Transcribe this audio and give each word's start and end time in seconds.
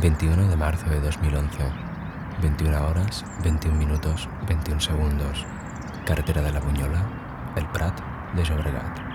21 0.00 0.48
de 0.48 0.56
marzo 0.56 0.88
de 0.88 0.98
2011, 0.98 1.58
21 2.40 2.88
horas, 2.88 3.22
21 3.44 3.76
minutos, 3.76 4.30
21 4.48 4.80
segundos. 4.80 5.44
Carretera 6.06 6.40
de 6.40 6.52
la 6.52 6.60
Buñola, 6.60 7.04
El 7.54 7.66
Prat 7.66 8.00
de 8.34 8.42
Llobregat. 8.42 9.09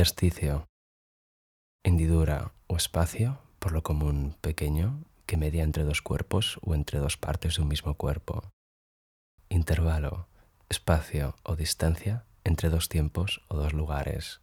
Intersticio. 0.00 0.66
Hendidura 1.84 2.54
o 2.68 2.76
espacio, 2.76 3.36
por 3.58 3.72
lo 3.72 3.82
común 3.82 4.34
pequeño, 4.40 5.04
que 5.26 5.36
media 5.36 5.62
entre 5.62 5.84
dos 5.84 6.00
cuerpos 6.00 6.58
o 6.62 6.74
entre 6.74 7.00
dos 7.00 7.18
partes 7.18 7.56
de 7.56 7.60
un 7.60 7.68
mismo 7.68 7.92
cuerpo. 7.96 8.48
Intervalo, 9.50 10.26
espacio 10.70 11.36
o 11.44 11.54
distancia 11.54 12.24
entre 12.44 12.70
dos 12.70 12.88
tiempos 12.88 13.42
o 13.48 13.56
dos 13.58 13.74
lugares. 13.74 14.40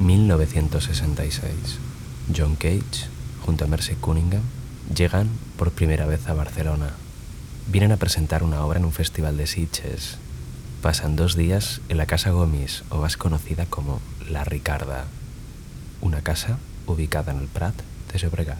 ...1966... 0.00 1.78
John 2.32 2.54
Cage, 2.56 3.08
junto 3.44 3.64
a 3.64 3.66
Mercy 3.66 3.94
Cunningham, 3.94 4.42
llegan 4.94 5.28
por 5.56 5.72
primera 5.72 6.06
vez 6.06 6.28
a 6.28 6.34
Barcelona. 6.34 6.90
Vienen 7.66 7.92
a 7.92 7.96
presentar 7.96 8.42
una 8.42 8.64
obra 8.64 8.78
en 8.78 8.84
un 8.84 8.92
festival 8.92 9.36
de 9.36 9.46
Sitges 9.46 10.18
pasan 10.80 11.14
dos 11.14 11.36
días 11.36 11.80
en 11.88 11.98
la 11.98 12.06
Casa 12.06 12.30
Gomis, 12.30 12.84
o 12.88 12.96
más 12.96 13.16
conocida 13.16 13.66
como 13.66 14.00
La 14.30 14.44
Ricarda, 14.44 15.04
una 16.00 16.22
casa 16.22 16.58
ubicada 16.86 17.32
en 17.32 17.38
el 17.40 17.48
Prat 17.48 17.74
de 18.12 18.18
Llobregat. 18.18 18.58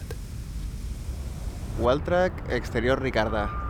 Welltrack 1.79 2.51
Exterior 2.51 3.01
Ricarda. 3.01 3.60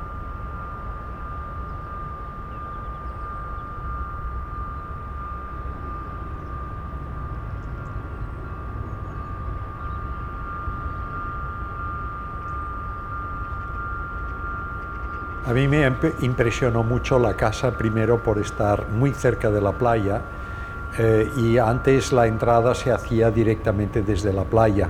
A 15.51 15.53
mí 15.53 15.67
me 15.67 15.85
impresionó 16.21 16.81
mucho 16.81 17.19
la 17.19 17.35
casa, 17.35 17.77
primero 17.77 18.23
por 18.23 18.39
estar 18.39 18.87
muy 18.87 19.11
cerca 19.11 19.51
de 19.51 19.59
la 19.59 19.73
playa, 19.73 20.21
eh, 20.97 21.29
y 21.35 21.57
antes 21.57 22.13
la 22.13 22.25
entrada 22.25 22.73
se 22.73 22.89
hacía 22.89 23.29
directamente 23.31 24.01
desde 24.01 24.31
la 24.31 24.45
playa, 24.45 24.87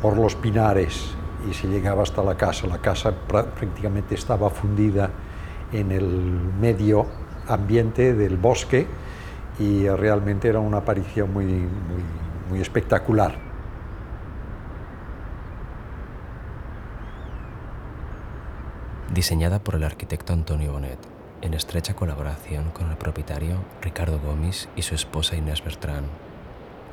por 0.00 0.16
los 0.16 0.36
pinares, 0.36 1.12
y 1.50 1.54
se 1.54 1.66
llegaba 1.66 2.04
hasta 2.04 2.22
la 2.22 2.36
casa. 2.36 2.68
La 2.68 2.78
casa 2.78 3.12
prácticamente 3.12 4.14
estaba 4.14 4.48
fundida 4.48 5.10
en 5.72 5.90
el 5.90 6.06
medio 6.60 7.06
ambiente 7.48 8.14
del 8.14 8.36
bosque 8.36 8.86
y 9.58 9.88
realmente 9.88 10.46
era 10.46 10.60
una 10.60 10.76
aparición 10.76 11.32
muy, 11.32 11.46
muy, 11.46 12.04
muy 12.48 12.60
espectacular. 12.60 13.49
Diseñada 19.12 19.58
por 19.58 19.74
el 19.74 19.82
arquitecto 19.82 20.32
Antonio 20.32 20.72
Bonet, 20.72 20.98
en 21.42 21.54
estrecha 21.54 21.94
colaboración 21.94 22.70
con 22.70 22.90
el 22.90 22.96
propietario 22.96 23.56
Ricardo 23.82 24.20
Gomis 24.20 24.68
y 24.76 24.82
su 24.82 24.94
esposa 24.94 25.36
Inés 25.36 25.64
Bertrán. 25.64 26.04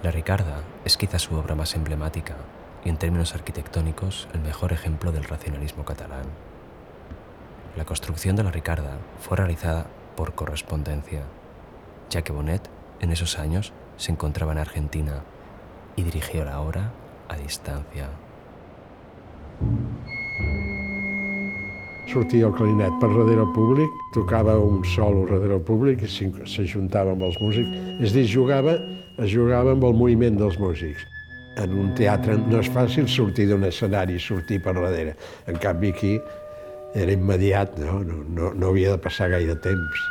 La 0.01 0.09
Ricarda 0.09 0.63
es 0.83 0.97
quizá 0.97 1.19
su 1.19 1.35
obra 1.35 1.53
más 1.53 1.75
emblemática 1.75 2.35
y 2.83 2.89
en 2.89 2.97
términos 2.97 3.35
arquitectónicos 3.35 4.27
el 4.33 4.41
mejor 4.41 4.73
ejemplo 4.73 5.11
del 5.11 5.25
racionalismo 5.25 5.85
catalán. 5.85 6.25
La 7.75 7.85
construcción 7.85 8.35
de 8.35 8.44
la 8.44 8.51
Ricarda 8.51 8.97
fue 9.19 9.38
realizada 9.38 9.85
por 10.16 10.33
correspondencia, 10.33 11.22
ya 12.09 12.23
que 12.23 12.31
Bonet 12.31 12.67
en 13.00 13.11
esos 13.11 13.38
años 13.38 13.73
se 13.97 14.11
encontraba 14.11 14.53
en 14.53 14.59
Argentina 14.59 15.22
y 15.95 16.01
dirigió 16.01 16.44
la 16.45 16.61
obra 16.61 16.91
a 17.27 17.35
distancia. 17.35 18.09
Sortia 22.12 22.48
el 22.48 22.56
clarinet 22.56 22.95
per 23.01 23.09
darrere 23.12 23.44
el 23.44 23.51
públic, 23.56 23.92
tocava 24.15 24.56
un 24.59 24.83
solo 24.95 25.25
darrere 25.30 25.57
el 25.59 25.65
públic 25.68 26.04
i 26.06 26.09
s'ajuntava 26.09 27.13
amb 27.13 27.27
els 27.27 27.38
músics. 27.44 27.69
És 28.04 28.15
dir, 28.15 28.25
jugava, 28.31 28.77
es 29.18 29.31
jugava 29.33 29.75
amb 29.75 29.86
el 29.88 29.95
moviment 29.98 30.39
dels 30.39 30.57
músics. 30.62 31.06
En 31.57 31.74
un 31.74 31.94
teatre 31.98 32.38
no 32.38 32.62
és 32.62 32.69
fàcil 32.74 33.07
sortir 33.09 33.48
d'un 33.50 33.65
escenari 33.65 34.18
i 34.18 34.21
sortir 34.21 34.59
per 34.63 34.75
darrere. 34.77 35.15
En 35.50 35.57
canvi, 35.62 35.89
aquí 35.95 36.13
era 36.95 37.12
immediat, 37.12 37.77
no? 37.81 38.00
No, 38.06 38.21
no, 38.38 38.51
no 38.54 38.69
havia 38.71 38.94
de 38.94 39.01
passar 39.01 39.31
gaire 39.33 39.57
temps. 39.65 40.06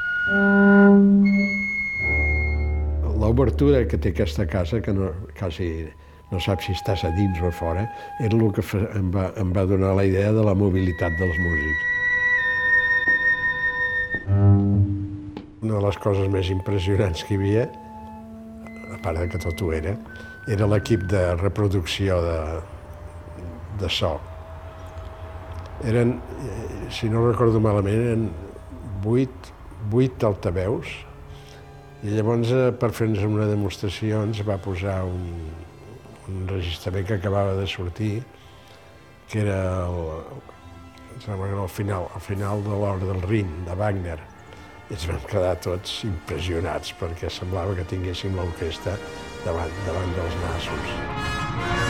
L'obertura 3.16 3.86
que 3.88 3.98
té 3.98 4.12
aquesta 4.12 4.44
casa, 4.46 4.82
que 4.82 4.92
no, 4.92 5.12
quasi 5.38 5.86
no 6.30 6.40
saps 6.42 6.66
si 6.66 6.74
estàs 6.74 7.04
a 7.06 7.10
dins 7.14 7.38
o 7.42 7.50
a 7.50 7.54
fora, 7.54 7.86
era 8.18 8.34
el 8.36 8.52
que 8.54 8.64
em 8.98 9.10
va, 9.14 9.28
em 9.38 9.52
va 9.54 9.66
donar 9.68 9.94
la 9.94 10.04
idea 10.08 10.32
de 10.34 10.42
la 10.46 10.54
mobilitat 10.58 11.14
dels 11.20 11.38
músics. 11.42 11.84
Una 15.62 15.74
de 15.74 15.82
les 15.86 15.98
coses 16.02 16.30
més 16.30 16.50
impressionants 16.50 17.22
que 17.24 17.34
hi 17.34 17.38
havia, 17.38 17.66
a 18.94 18.98
part 19.04 19.20
de 19.22 19.28
que 19.30 19.42
tot 19.42 19.62
ho 19.62 19.70
era, 19.74 19.94
era 20.50 20.66
l'equip 20.70 21.06
de 21.10 21.22
reproducció 21.38 22.18
de, 22.22 22.40
de 23.82 23.90
so. 23.90 24.16
Eren, 25.86 26.16
si 26.90 27.10
no 27.12 27.22
recordo 27.26 27.60
malament, 27.62 28.02
eren 28.10 28.28
vuit, 29.04 29.52
vuit 29.92 30.24
altaveus 30.26 30.90
i 32.04 32.12
llavors 32.14 32.50
eh, 32.52 32.70
per 32.76 32.90
fer-nos 32.94 33.24
una 33.26 33.46
demostració 33.48 34.22
ens 34.26 34.42
va 34.46 34.58
posar 34.62 34.98
un, 35.08 35.24
un 36.32 36.46
registrament 36.50 37.06
que 37.06 37.18
acabava 37.20 37.54
de 37.58 37.66
sortir 37.70 38.22
que 39.30 39.40
era 39.42 39.86
el, 39.86 40.00
sembla 41.24 41.48
el 41.62 41.68
final, 41.68 42.08
el 42.14 42.20
final 42.20 42.62
de 42.64 42.70
l'obra 42.70 43.12
del 43.12 43.22
Rin, 43.22 43.52
de 43.66 43.74
Wagner, 43.74 44.18
i 44.86 44.94
ens 44.94 45.08
vam 45.10 45.24
quedar 45.26 45.56
tots 45.64 45.98
impressionats 46.06 46.94
perquè 47.00 47.32
semblava 47.32 47.74
que 47.78 47.88
tinguéssim 47.90 48.38
l'orquestra 48.38 48.94
davant, 49.44 49.82
davant 49.88 50.16
dels 50.20 50.40
nassos. 50.44 51.85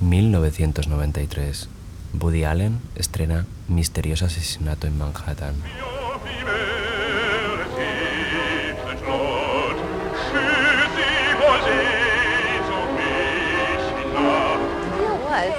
1993, 0.00 1.68
Woody 2.14 2.44
Allen 2.44 2.80
estrena 2.96 3.44
Misterioso 3.68 4.24
asesinato 4.24 4.86
en 4.86 4.96
Manhattan. 4.96 5.54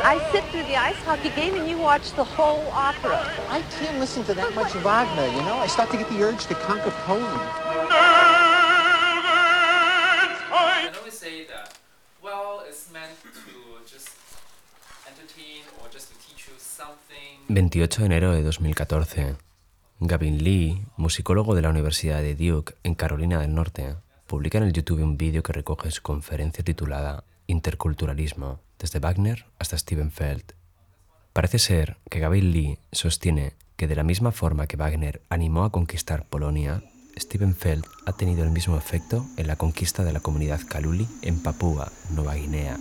I 0.03 0.19
sit 0.31 0.43
through 0.45 0.63
the 0.63 0.75
ice 0.75 0.97
hockey 1.03 1.29
game 1.29 1.55
and 1.55 1.69
you 1.69 1.77
watch 1.77 2.11
the 2.13 2.23
whole 2.23 2.67
opera. 2.71 3.23
I 3.49 3.61
can't 3.79 3.99
listen 3.99 4.23
to 4.25 4.33
that 4.33 4.53
much 4.53 4.73
Wagner, 4.83 5.27
you 5.27 5.41
know? 5.43 5.57
I 5.57 5.67
start 5.67 5.89
to 5.91 5.97
get 5.97 6.09
the 6.09 6.21
urge 6.21 6.47
to 6.47 6.55
conquer 6.55 6.91
Poland. 7.05 7.39
I 10.51 10.91
always 10.97 11.17
say 11.17 11.45
that, 11.45 11.77
well, 12.21 12.63
it's 12.67 12.91
meant 12.91 13.21
to 13.23 13.29
just 13.89 14.09
28 17.47 18.01
de 18.01 18.05
enero 18.05 18.31
de 18.31 18.43
2014. 18.43 19.35
Gavin 19.99 20.43
Lee, 20.43 20.85
musicólogo 20.97 21.53
de 21.53 21.61
la 21.61 21.69
Universidad 21.69 22.21
de 22.21 22.35
Duke 22.35 22.75
en 22.83 22.95
Carolina 22.95 23.39
del 23.41 23.53
Norte, 23.53 23.95
publica 24.25 24.57
en 24.57 24.63
el 24.63 24.73
YouTube 24.73 25.03
un 25.03 25.17
vídeo 25.17 25.43
que 25.43 25.53
recoge 25.53 25.91
su 25.91 26.01
conferencia 26.01 26.63
titulada 26.63 27.25
Interculturalismo, 27.47 28.61
desde 28.79 28.99
Wagner 28.99 29.45
hasta 29.59 29.77
Steven 29.77 30.11
Feld. 30.11 30.53
Parece 31.33 31.59
ser 31.59 31.97
que 32.09 32.19
Gavin 32.19 32.51
Lee 32.51 32.79
sostiene 32.91 33.53
que 33.75 33.87
de 33.87 33.95
la 33.95 34.03
misma 34.03 34.31
forma 34.31 34.67
que 34.67 34.77
Wagner 34.77 35.21
animó 35.29 35.63
a 35.65 35.71
conquistar 35.71 36.25
Polonia, 36.27 36.83
Steven 37.17 37.55
Feld 37.55 37.85
ha 38.05 38.13
tenido 38.13 38.43
el 38.43 38.51
mismo 38.51 38.77
efecto 38.77 39.25
en 39.37 39.47
la 39.47 39.55
conquista 39.57 40.03
de 40.03 40.13
la 40.13 40.19
comunidad 40.21 40.61
Kaluli 40.67 41.07
en 41.21 41.43
Papúa, 41.43 41.91
Nueva 42.11 42.35
Guinea, 42.35 42.77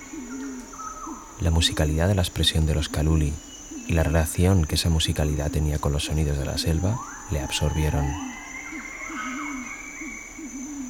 La 1.41 1.51
musicalidad 1.51 2.09
de 2.09 2.15
la 2.15 2.23
expresión 2.23 2.67
de 2.67 2.75
los 2.75 2.89
Kaluli 2.89 3.35
y 3.89 3.93
la 3.93 4.05
relación 4.05 4.65
que 4.65 4.77
esa 4.77 4.89
musicalidad 4.89 5.51
tenía 5.51 5.79
con 5.79 5.93
los 5.93 6.05
sonidos 6.05 6.39
de 6.39 6.47
la 6.47 6.57
selva 6.57 6.99
le 7.31 7.41
absorbieron. 7.41 8.32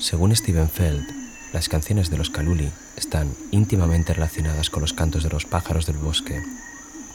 Según 0.03 0.35
Steven 0.35 0.69
Feld, 0.69 1.09
las 1.53 1.69
canciones 1.69 2.11
de 2.11 2.19
los 2.19 2.29
Kaluli 2.29 2.73
están 2.97 3.37
íntimamente 3.53 4.13
relacionadas 4.13 4.69
con 4.69 4.81
los 4.81 4.93
cantos 4.93 5.23
de 5.23 5.31
los 5.31 5.45
pájaros 5.45 5.87
del 5.87 5.97
bosque, 5.97 6.43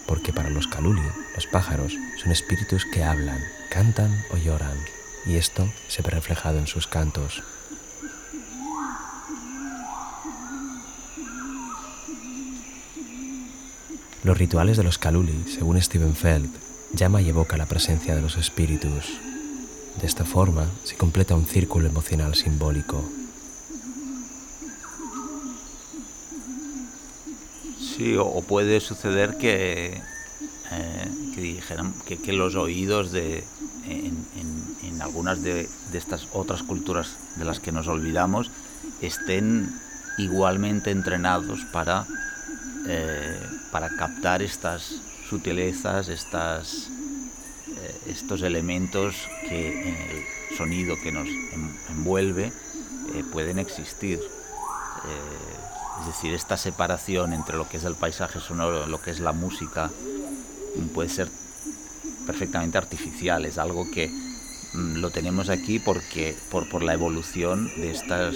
porque 0.06 0.32
para 0.32 0.50
los 0.50 0.68
Kaluli 0.68 1.02
los 1.36 1.48
pájaros 1.48 1.98
son 2.24 2.32
espíritus 2.32 2.86
que 2.86 3.04
hablan, 3.04 3.42
cantan 3.70 4.24
o 4.32 4.38
lloran, 4.38 4.78
y 5.26 5.36
esto 5.36 5.70
se 5.90 6.02
ve 6.02 6.12
reflejado 6.12 6.60
en 6.60 6.68
sus 6.68 6.88
cantos. 6.88 7.44
Los 14.24 14.38
rituales 14.38 14.78
de 14.78 14.84
los 14.84 14.98
Kaluli, 14.98 15.44
según 15.54 15.82
Steven 15.82 16.16
Feld, 16.16 16.50
llama 16.94 17.22
y 17.22 17.28
evoca 17.28 17.58
la 17.58 17.66
presencia 17.66 18.16
de 18.16 18.22
los 18.22 18.38
espíritus, 18.38 19.20
de 20.00 20.06
esta 20.06 20.26
forma 20.26 20.68
se 20.84 20.96
completa 20.96 21.36
un 21.36 21.46
círculo 21.46 21.88
emocional 21.88 22.36
simbólico. 22.36 23.04
Sí, 27.80 28.16
o, 28.16 28.42
puede 28.42 28.80
suceder 28.80 29.38
que, 29.38 30.02
eh, 30.72 31.08
que 32.06 32.18
que, 32.18 32.34
los 32.34 32.56
oídos 32.56 33.12
de, 33.12 33.44
en, 33.88 35.02
algunas 35.02 35.42
de, 35.42 35.68
estas 35.94 36.28
otras 36.34 36.64
culturas 36.64 37.18
de 37.38 37.46
las 37.46 37.60
que 37.60 37.72
nos 37.72 37.88
olvidamos 37.88 38.52
estén 39.02 39.72
igualmente 40.18 40.92
entrenados 40.92 41.66
para, 41.72 42.06
eh, 42.88 43.40
para 43.72 43.90
captar 43.90 44.42
estas 44.42 45.02
sutilezas, 45.30 46.10
estas 46.10 46.90
estos 48.08 48.42
elementos 48.42 49.16
el 49.52 50.56
sonido 50.58 50.96
que 51.02 51.12
nos 51.12 51.28
envuelve 51.90 52.52
eh, 53.14 53.24
pueden 53.32 53.60
existir. 53.60 54.20
Eh, 54.20 56.02
es 56.02 56.08
decir, 56.08 56.34
esta 56.34 56.58
separación 56.58 57.34
entre 57.34 57.58
lo 57.58 57.68
que 57.68 57.78
es 57.78 57.84
el 57.84 57.96
paisaje 57.96 58.40
sonoro 58.40 58.86
lo 58.86 59.02
que 59.02 59.12
es 59.12 59.20
la 59.20 59.34
música 59.34 59.90
puede 60.94 61.10
ser 61.10 61.30
perfectamente 62.26 62.78
artificial, 62.78 63.46
es 63.46 63.58
algo 63.58 63.90
que 63.90 64.10
mm, 64.10 64.98
lo 64.98 65.10
tenemos 65.10 65.50
aquí 65.50 65.80
porque 65.80 66.36
por, 66.52 66.70
por, 66.70 66.84
la 66.84 66.94
evolución 66.94 67.68
de 67.78 67.92
estas 67.92 68.36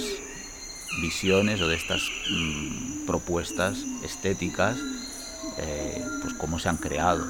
visiones 1.01 1.61
o 1.61 1.67
de 1.67 1.75
estas 1.75 2.01
mm, 2.29 3.05
propuestas 3.05 3.79
estéticas, 4.03 4.77
eh, 5.57 6.03
pues 6.21 6.33
cómo 6.35 6.57
se 6.57 6.69
han 6.69 6.77
creado. 6.77 7.25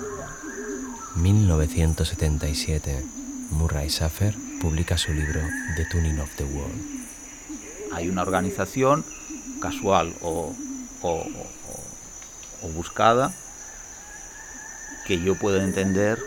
1977, 1.16 3.04
Murray 3.52 3.90
Schaffer 3.90 4.34
publica 4.60 4.98
su 4.98 5.14
libro 5.14 5.42
The 5.76 5.86
Tuning 5.86 6.20
of 6.20 6.36
the 6.36 6.44
World. 6.44 6.82
Hay 7.94 8.10
una 8.10 8.22
organización 8.22 9.06
casual 9.62 10.16
o, 10.22 10.56
buscada 12.74 13.34
que 15.06 15.22
yo 15.22 15.36
puedo 15.36 15.62
entender 15.62 16.20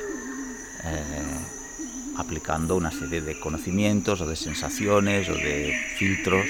eh, 0.84 1.44
aplicando 2.16 2.76
una 2.76 2.90
serie 2.90 3.20
de 3.20 3.38
conocimientos 3.40 4.20
o 4.20 4.26
de 4.26 4.36
sensaciones 4.36 5.28
o 5.28 5.34
de 5.34 5.74
filtros 5.96 6.46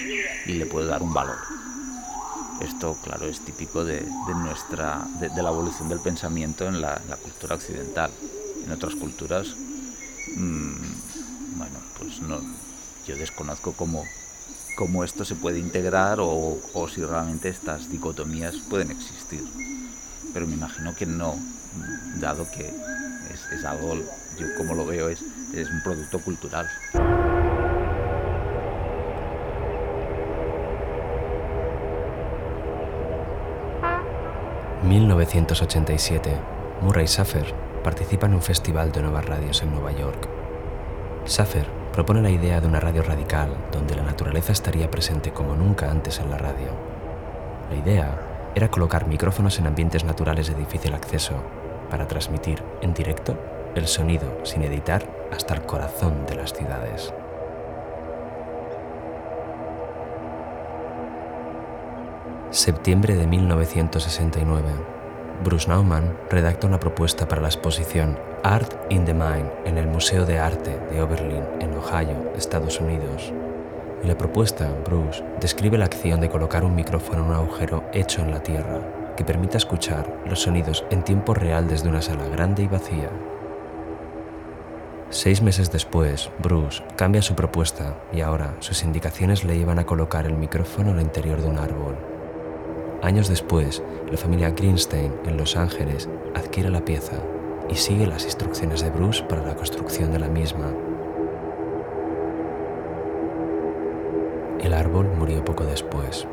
y 0.47 0.53
le 0.53 0.67
puede 0.67 0.89
dar 0.89 1.03
un 1.03 1.15
valor. 1.15 1.39
Esto, 2.61 2.97
claro, 3.03 3.27
es 3.27 3.41
típico 3.41 3.85
de, 3.85 4.07
nuestra, 4.37 5.07
de, 5.21 5.43
la 5.43 5.51
evolución 5.51 5.89
del 5.89 6.01
pensamiento 6.01 6.67
en 6.67 6.81
la, 6.81 7.01
cultura 7.23 7.57
occidental. 7.57 8.11
En 8.65 8.73
otras 8.73 8.95
culturas, 8.95 9.55
mm, 10.37 11.59
bueno, 11.59 11.79
pues 11.99 12.21
no, 12.21 12.41
yo 13.07 13.17
desconozco 13.17 13.73
cómo, 13.73 14.05
cómo 14.77 15.05
esto 15.05 15.25
se 15.25 15.35
puede 15.35 15.59
integrar 15.59 16.19
o, 16.21 16.59
si 16.93 17.03
realmente 17.05 17.49
estas 17.49 17.91
dicotomías 17.91 18.57
pueden 18.69 18.91
existir. 18.91 19.45
Pero 20.33 20.47
me 20.47 20.55
imagino 20.55 20.95
que 20.95 21.07
no, 21.07 21.37
dado 22.21 22.51
que 22.51 22.73
es, 23.33 23.65
algo, 23.65 23.95
yo 24.39 24.47
como 24.57 24.75
lo 24.75 24.85
veo, 24.85 25.09
es, 25.09 25.21
es 25.53 25.69
un 25.71 25.83
producto 25.83 26.19
cultural. 26.21 26.69
1987, 34.85 36.39
Murray 36.83 37.07
Safer 37.07 37.64
participa 37.85 38.27
en 38.27 38.35
un 38.35 38.43
festival 38.43 38.91
de 38.91 39.03
nuevas 39.03 39.25
radios 39.25 39.63
en 39.63 39.71
Nueva 39.71 39.93
York. 39.93 40.27
Safer 41.27 41.67
propone 41.93 42.23
la 42.23 42.31
idea 42.31 42.61
de 42.61 42.67
una 42.67 42.81
radio 42.81 43.03
radical 43.03 43.55
donde 43.71 43.95
la 43.95 44.03
naturaleza 44.03 44.51
estaría 44.51 44.91
presente 44.91 45.33
como 45.33 45.55
nunca 45.55 45.91
antes 45.91 46.19
en 46.19 46.31
la 46.31 46.39
radio. 46.39 46.73
La 47.71 47.77
idea 47.77 48.19
era 48.57 48.71
colocar 48.71 49.07
micrófonos 49.07 49.59
en 49.59 49.67
ambientes 49.67 50.05
naturales 50.05 50.49
de 50.49 50.55
difícil 50.55 50.95
acceso 50.95 51.35
para 51.91 52.09
transmitir 52.09 52.63
en 52.81 52.95
directo 52.95 53.39
el 53.75 53.87
sonido 53.87 54.41
sin 54.45 54.63
editar 54.63 55.07
hasta 55.33 55.55
el 55.55 55.63
corazón 55.63 56.27
de 56.27 56.35
las 56.37 56.53
ciudades. 56.53 57.13
Septiembre 62.51 63.17
de 63.17 63.27
1969. 63.27 65.04
Bruce 65.43 65.69
Nauman 65.69 66.17
redacta 66.31 66.67
una 66.67 66.79
propuesta 66.79 67.27
para 67.27 67.43
la 67.43 67.49
exposición 67.49 68.19
Art 68.43 68.73
in 68.91 69.05
the 69.05 69.13
Mind 69.13 69.51
en 69.65 69.79
el 69.79 69.87
Museo 69.87 70.25
de 70.25 70.39
Arte 70.39 70.79
de 70.91 71.03
Oberlin, 71.03 71.43
en 71.61 71.75
Ohio, 71.75 72.33
Estados 72.37 72.81
Unidos. 72.81 73.33
En 74.03 74.09
la 74.09 74.17
propuesta, 74.17 74.69
Bruce 74.85 75.25
describe 75.41 75.77
la 75.77 75.87
acción 75.87 76.21
de 76.21 76.31
colocar 76.31 76.65
un 76.65 76.75
micrófono 76.75 77.25
en 77.25 77.31
un 77.31 77.35
agujero 77.35 77.85
hecho 77.93 78.23
en 78.23 78.31
la 78.31 78.43
tierra 78.43 78.81
que 79.17 79.25
permita 79.25 79.57
escuchar 79.57 80.07
los 80.27 80.43
sonidos 80.43 80.85
en 80.91 81.03
tiempo 81.03 81.35
real 81.35 81.69
desde 81.69 81.89
una 81.89 82.03
sala 82.03 82.29
grande 82.29 82.63
y 82.63 82.69
vacía. 82.69 83.11
Seis 85.11 85.43
meses 85.43 85.71
después, 85.71 86.31
Bruce 86.43 86.83
cambia 86.97 87.23
su 87.23 87.35
propuesta 87.35 87.95
y 88.13 88.21
ahora 88.21 88.55
sus 88.61 88.83
indicaciones 88.83 89.45
le 89.45 89.57
llevan 89.57 89.79
a 89.79 89.87
colocar 89.87 90.27
el 90.27 90.35
micrófono 90.35 90.93
el 90.93 91.01
interior 91.01 91.41
de 91.41 91.49
un 91.49 91.59
árbol. 91.59 92.14
Años 93.05 93.29
después, 93.29 93.83
la 94.11 94.17
familia 94.17 94.49
Greenstein 94.49 95.13
en 95.27 95.37
Los 95.37 95.59
Ángeles 95.59 96.09
adquiere 96.35 96.71
la 96.71 96.83
pieza 96.83 97.17
y 97.69 97.75
sigue 97.75 98.07
las 98.07 98.25
instrucciones 98.25 98.81
de 98.81 98.89
Bruce 98.89 99.23
para 99.25 99.43
la 99.43 99.55
construcción 99.55 100.11
de 100.11 100.19
la 100.21 100.29
misma. 100.29 100.73
El 104.59 104.73
árbol 104.73 105.07
murió 105.19 105.45
poco 105.45 105.65
después. 105.65 106.27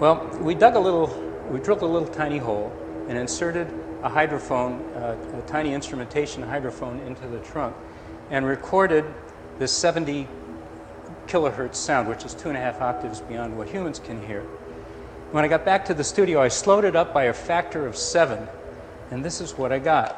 Well, 0.00 0.22
we 0.42 0.56
dug 0.56 0.74
a 0.74 0.80
little, 0.80 1.08
we 1.52 1.60
drilled 1.60 1.82
a 1.82 1.86
little 1.86 2.08
tiny 2.08 2.38
hole 2.38 2.72
and 3.08 3.16
inserted 3.16 3.68
a 4.02 4.10
hydrophone, 4.10 4.80
uh, 4.96 5.38
a 5.38 5.42
tiny 5.46 5.72
instrumentation 5.72 6.42
hydrophone 6.42 6.98
into 7.06 7.28
the 7.28 7.38
trunk 7.48 7.76
and 8.32 8.44
recorded 8.44 9.04
this 9.60 9.70
70 9.70 10.26
kilohertz 11.28 11.76
sound, 11.76 12.08
which 12.08 12.24
is 12.24 12.34
two 12.34 12.48
and 12.48 12.58
a 12.58 12.60
half 12.60 12.80
octaves 12.80 13.20
beyond 13.20 13.56
what 13.56 13.68
humans 13.68 14.00
can 14.00 14.20
hear. 14.26 14.42
When 15.34 15.44
I 15.44 15.48
got 15.48 15.64
back 15.64 15.84
to 15.86 15.94
the 15.94 16.04
studio, 16.04 16.40
I 16.40 16.46
slowed 16.46 16.84
it 16.84 16.94
up 16.94 17.12
by 17.12 17.24
a 17.24 17.32
factor 17.32 17.88
of 17.88 17.96
seven, 17.96 18.46
and 19.10 19.24
this 19.24 19.40
is 19.40 19.58
what 19.58 19.72
I 19.72 19.80
got. 19.80 20.14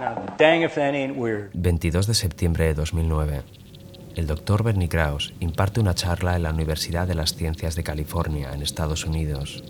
Now, 0.00 0.24
dang 0.38 0.62
if 0.62 0.74
that 0.76 0.94
ain't 0.94 1.16
weird. 1.16 1.52
22 1.52 2.06
de 2.06 2.14
septiembre 2.14 2.68
de 2.68 2.74
2009. 2.76 3.42
El 4.14 4.26
doctor 4.26 4.62
Bernie 4.62 4.88
Krause 4.88 5.34
imparte 5.40 5.80
una 5.80 5.94
charla 5.94 6.36
en 6.36 6.42
la 6.42 6.50
Universidad 6.50 7.06
de 7.06 7.14
las 7.14 7.34
Ciencias 7.34 7.76
de 7.76 7.84
California, 7.84 8.52
en 8.52 8.62
Estados 8.62 9.04
Unidos. 9.04 9.62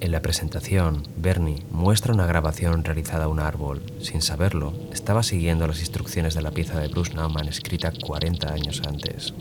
En 0.00 0.12
la 0.12 0.22
presentación, 0.22 1.02
Bernie 1.16 1.62
muestra 1.70 2.14
una 2.14 2.26
grabación 2.26 2.84
realizada 2.84 3.24
a 3.24 3.28
un 3.28 3.38
árbol. 3.38 3.82
Sin 4.00 4.22
saberlo, 4.22 4.72
estaba 4.92 5.22
siguiendo 5.22 5.66
las 5.66 5.80
instrucciones 5.80 6.34
de 6.34 6.42
la 6.42 6.52
pieza 6.52 6.80
de 6.80 6.88
Bruce 6.88 7.12
Nauman 7.14 7.48
escrita 7.48 7.92
40 7.92 8.52
años 8.52 8.82
antes. 8.86 9.34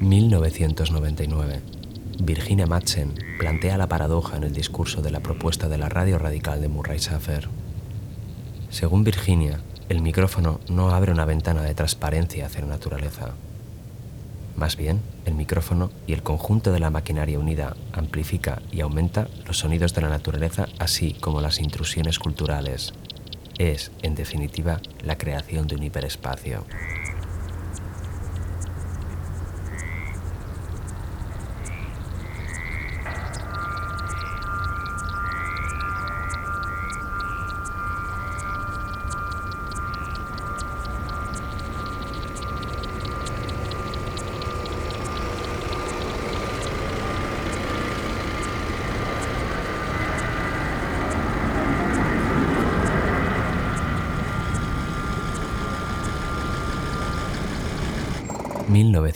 ...1999... 0.00 1.79
Virginia 2.22 2.66
Madsen 2.66 3.14
plantea 3.38 3.78
la 3.78 3.88
paradoja 3.88 4.36
en 4.36 4.44
el 4.44 4.52
discurso 4.52 5.00
de 5.00 5.10
la 5.10 5.20
propuesta 5.20 5.68
de 5.68 5.78
la 5.78 5.88
radio 5.88 6.18
radical 6.18 6.60
de 6.60 6.68
Murray 6.68 6.98
Schafer. 6.98 7.48
Según 8.68 9.04
Virginia, 9.04 9.60
el 9.88 10.02
micrófono 10.02 10.60
no 10.68 10.90
abre 10.90 11.12
una 11.12 11.24
ventana 11.24 11.62
de 11.62 11.74
transparencia 11.74 12.44
hacia 12.44 12.60
la 12.60 12.66
naturaleza. 12.66 13.32
Más 14.54 14.76
bien, 14.76 15.00
el 15.24 15.34
micrófono 15.34 15.90
y 16.06 16.12
el 16.12 16.22
conjunto 16.22 16.72
de 16.72 16.80
la 16.80 16.90
maquinaria 16.90 17.38
unida 17.38 17.74
amplifica 17.92 18.60
y 18.70 18.82
aumenta 18.82 19.28
los 19.46 19.58
sonidos 19.58 19.94
de 19.94 20.02
la 20.02 20.10
naturaleza 20.10 20.68
así 20.78 21.14
como 21.14 21.40
las 21.40 21.58
intrusiones 21.58 22.18
culturales. 22.18 22.92
Es, 23.56 23.92
en 24.02 24.14
definitiva, 24.14 24.80
la 25.02 25.16
creación 25.16 25.66
de 25.66 25.76
un 25.76 25.84
hiperespacio. 25.84 26.66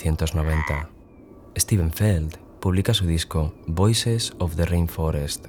1990, 0.05 0.91
Steven 1.57 1.91
Feld 1.91 2.37
publica 2.61 2.93
su 2.93 3.07
disco 3.07 3.55
Voices 3.67 4.35
of 4.39 4.55
the 4.55 4.67
Rainforest. 4.67 5.47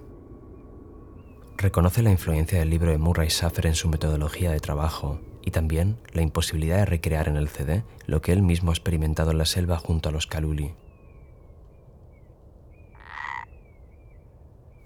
Reconoce 1.57 2.01
la 2.01 2.11
influencia 2.11 2.59
del 2.59 2.69
libro 2.69 2.91
de 2.91 2.97
Murray 2.97 3.29
Schafer 3.29 3.67
en 3.67 3.75
su 3.75 3.89
metodología 3.89 4.51
de 4.51 4.61
trabajo 4.61 5.19
y 5.41 5.51
también 5.51 5.97
la 6.13 6.21
imposibilidad 6.21 6.77
de 6.77 6.85
recrear 6.85 7.27
en 7.27 7.35
el 7.35 7.49
CD 7.49 7.83
lo 8.05 8.21
que 8.21 8.31
él 8.31 8.43
mismo 8.43 8.71
ha 8.71 8.73
experimentado 8.73 9.31
en 9.31 9.39
la 9.39 9.45
selva 9.45 9.77
junto 9.77 10.07
a 10.07 10.13
los 10.13 10.25
Kaluli. 10.25 10.73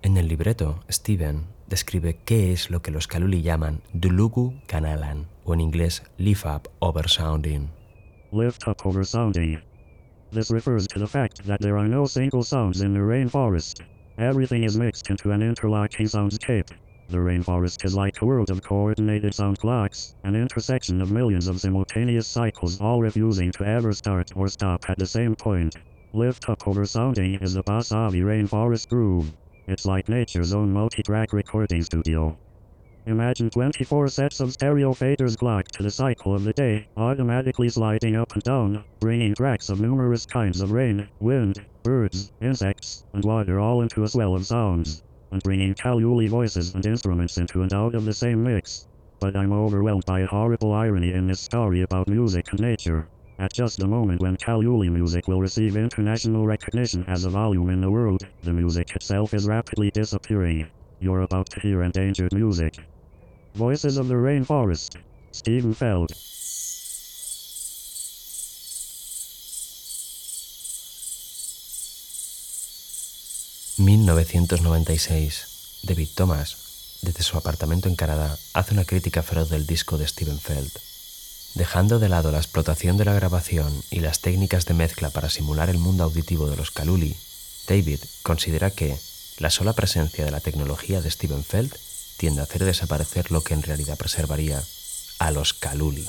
En 0.01 0.17
el 0.17 0.27
libreto, 0.27 0.79
Steven 0.89 1.45
describe 1.67 2.17
qué 2.25 2.53
es 2.53 2.71
lo 2.71 2.81
que 2.81 2.89
los 2.89 3.05
Kaluli 3.05 3.43
llaman 3.43 3.83
Dulugu 3.93 4.59
Kanalan, 4.65 5.27
o 5.45 5.53
en 5.53 5.61
inglés 5.61 6.01
Leaf 6.17 6.45
Up 6.45 6.71
Over 6.79 7.07
Sounding. 7.07 7.78
Lift 8.31 8.67
up 8.67 8.85
over 8.85 9.03
sounding. 9.03 9.61
This 10.31 10.51
refers 10.51 10.87
to 10.87 10.99
the 10.99 11.07
fact 11.07 11.43
that 11.45 11.59
there 11.59 11.77
are 11.77 11.87
no 11.87 12.05
single 12.05 12.43
sounds 12.43 12.81
in 12.81 12.93
the 12.93 12.99
rainforest. 12.99 13.81
Everything 14.17 14.63
is 14.63 14.77
mixed 14.77 15.09
into 15.09 15.31
an 15.31 15.41
interlocking 15.41 16.05
soundscape. 16.05 16.69
The 17.09 17.17
rainforest 17.17 17.83
is 17.85 17.95
like 17.95 18.21
a 18.21 18.25
world 18.25 18.51
of 18.51 18.61
coordinated 18.61 19.33
sound 19.33 19.57
clocks, 19.57 20.15
an 20.23 20.35
intersection 20.35 21.01
of 21.01 21.09
millions 21.09 21.47
of 21.47 21.59
simultaneous 21.59 22.27
cycles 22.27 22.79
all 22.79 23.01
refusing 23.01 23.51
to 23.53 23.65
ever 23.65 23.93
start 23.93 24.31
or 24.35 24.47
stop 24.47 24.87
at 24.89 24.99
the 24.99 25.07
same 25.07 25.35
point. 25.35 25.75
Lift 26.13 26.47
up 26.49 26.67
over 26.67 26.85
sounding 26.85 27.35
is 27.35 27.55
a 27.55 27.63
Basavi 27.63 28.21
rainforest 28.21 28.89
groove. 28.89 29.31
It's 29.67 29.85
like 29.85 30.07
nature's 30.07 30.53
own 30.53 30.71
multi-track 30.71 31.33
recording 31.33 31.81
studio. 31.81 32.37
Imagine 33.09 33.49
24 33.49 34.07
sets 34.09 34.39
of 34.39 34.53
stereo 34.53 34.93
faders 34.93 35.35
clocked 35.35 35.73
to 35.73 35.81
the 35.81 35.89
cycle 35.89 36.35
of 36.35 36.43
the 36.43 36.53
day, 36.53 36.87
automatically 36.95 37.67
sliding 37.67 38.15
up 38.15 38.33
and 38.33 38.43
down, 38.43 38.83
bringing 38.99 39.33
tracks 39.33 39.69
of 39.69 39.81
numerous 39.81 40.27
kinds 40.27 40.61
of 40.61 40.71
rain, 40.71 41.07
wind, 41.19 41.59
birds, 41.81 42.31
insects, 42.39 43.03
and 43.13 43.25
water 43.25 43.59
all 43.59 43.81
into 43.81 44.03
a 44.03 44.07
swell 44.07 44.35
of 44.35 44.45
sounds, 44.45 45.01
and 45.31 45.41
bringing 45.41 45.73
Kaluli 45.73 46.29
voices 46.29 46.75
and 46.75 46.85
instruments 46.85 47.39
into 47.39 47.63
and 47.63 47.73
out 47.73 47.95
of 47.95 48.05
the 48.05 48.13
same 48.13 48.43
mix. 48.43 48.85
But 49.19 49.35
I'm 49.35 49.53
overwhelmed 49.53 50.05
by 50.05 50.19
a 50.19 50.27
horrible 50.27 50.71
irony 50.71 51.11
in 51.11 51.25
this 51.25 51.39
story 51.39 51.81
about 51.81 52.07
music 52.07 52.51
and 52.51 52.59
nature. 52.59 53.07
At 53.39 53.53
just 53.53 53.79
the 53.79 53.87
moment 53.87 54.21
when 54.21 54.37
Kaluli 54.37 54.91
music 54.91 55.27
will 55.27 55.41
receive 55.41 55.75
international 55.75 56.45
recognition 56.45 57.05
as 57.07 57.25
a 57.25 57.31
volume 57.31 57.71
in 57.71 57.81
the 57.81 57.89
world, 57.89 58.27
the 58.43 58.53
music 58.53 58.95
itself 58.95 59.33
is 59.33 59.47
rapidly 59.47 59.89
disappearing. 59.89 60.67
You're 60.99 61.21
about 61.21 61.49
to 61.51 61.59
hear 61.59 61.81
endangered 61.81 62.33
music. 62.33 62.77
Voices 63.59 63.97
of 63.97 64.07
the 64.07 64.13
Rainforest. 64.13 64.95
Stephen 65.33 65.75
Feld. 65.75 66.13
...1996... 73.77 75.83
David 75.83 76.07
Thomas, 76.15 76.99
desde 77.01 77.21
su 77.21 77.37
apartamento 77.37 77.89
en 77.89 77.95
Canadá, 77.95 78.37
hace 78.53 78.73
una 78.73 78.85
crítica 78.85 79.23
feroz 79.23 79.49
del 79.49 79.67
disco 79.67 79.97
de 79.97 80.07
Steven 80.07 80.39
Feld. 80.39 80.71
Dejando 81.55 81.99
de 81.99 82.07
lado 82.07 82.31
la 82.31 82.37
explotación 82.37 82.95
de 82.95 83.03
la 83.03 83.13
grabación 83.13 83.73
y 83.91 83.99
las 83.99 84.21
técnicas 84.21 84.67
de 84.67 84.73
mezcla 84.73 85.09
para 85.09 85.29
simular 85.29 85.69
el 85.69 85.79
mundo 85.79 86.05
auditivo 86.05 86.49
de 86.49 86.55
los 86.55 86.71
Kaluli, 86.71 87.17
David 87.67 87.99
considera 88.23 88.71
que 88.71 88.97
la 89.37 89.49
sola 89.49 89.73
presencia 89.73 90.23
de 90.23 90.31
la 90.31 90.39
tecnología 90.39 91.01
de 91.01 91.11
Steven 91.11 91.43
Feld 91.43 91.75
tiende 92.19 92.41
a 92.41 92.43
hacer 92.43 92.65
desaparecer 92.65 93.31
lo 93.31 93.41
que 93.41 93.53
en 93.53 93.63
realidad 93.63 93.97
preservaría 93.97 94.61
a 95.19 95.31
los 95.31 95.53
Kaluli. 95.53 96.05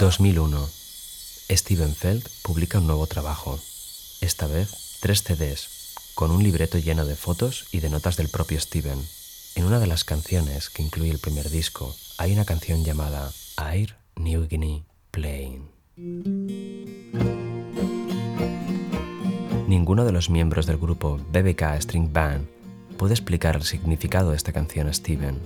2001. 0.00 0.68
Steven 1.50 1.94
Feld 1.94 2.26
publica 2.42 2.78
un 2.78 2.86
nuevo 2.86 3.06
trabajo, 3.06 3.60
esta 4.20 4.46
vez 4.46 4.98
tres 5.00 5.22
CDs, 5.22 5.79
con 6.20 6.32
un 6.32 6.42
libreto 6.42 6.76
lleno 6.76 7.06
de 7.06 7.16
fotos 7.16 7.66
y 7.72 7.80
de 7.80 7.88
notas 7.88 8.18
del 8.18 8.28
propio 8.28 8.60
Steven. 8.60 8.98
En 9.54 9.64
una 9.64 9.78
de 9.78 9.86
las 9.86 10.04
canciones 10.04 10.68
que 10.68 10.82
incluye 10.82 11.10
el 11.10 11.18
primer 11.18 11.48
disco 11.48 11.96
hay 12.18 12.34
una 12.34 12.44
canción 12.44 12.84
llamada 12.84 13.32
Air 13.56 13.96
New 14.16 14.46
Guinea 14.46 14.82
Playing. 15.12 15.70
Ninguno 19.66 20.04
de 20.04 20.12
los 20.12 20.28
miembros 20.28 20.66
del 20.66 20.76
grupo 20.76 21.18
BBK 21.32 21.80
String 21.80 22.12
Band 22.12 22.46
puede 22.98 23.14
explicar 23.14 23.56
el 23.56 23.62
significado 23.62 24.32
de 24.32 24.36
esta 24.36 24.52
canción 24.52 24.88
a 24.88 24.92
Steven. 24.92 25.38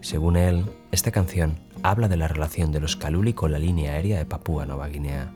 Según 0.00 0.38
él, 0.38 0.64
esta 0.92 1.10
canción 1.10 1.60
habla 1.82 2.08
de 2.08 2.16
la 2.16 2.26
relación 2.26 2.72
de 2.72 2.80
los 2.80 2.96
Kaluli 2.96 3.34
con 3.34 3.52
la 3.52 3.58
línea 3.58 3.92
aérea 3.92 4.16
de 4.16 4.24
Papúa 4.24 4.64
Nueva 4.64 4.88
Guinea, 4.88 5.30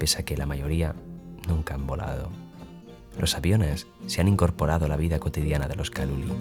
pese 0.00 0.22
a 0.22 0.24
que 0.24 0.36
la 0.36 0.46
mayoría 0.46 0.96
nunca 1.46 1.74
han 1.74 1.86
volado. 1.86 2.47
Los 3.18 3.34
aviones 3.34 3.86
se 4.06 4.20
han 4.20 4.28
incorporado 4.28 4.86
a 4.86 4.88
la 4.88 4.96
vida 4.96 5.18
cotidiana 5.18 5.68
de 5.68 5.76
los 5.76 5.90
Kaluli. 5.90 6.32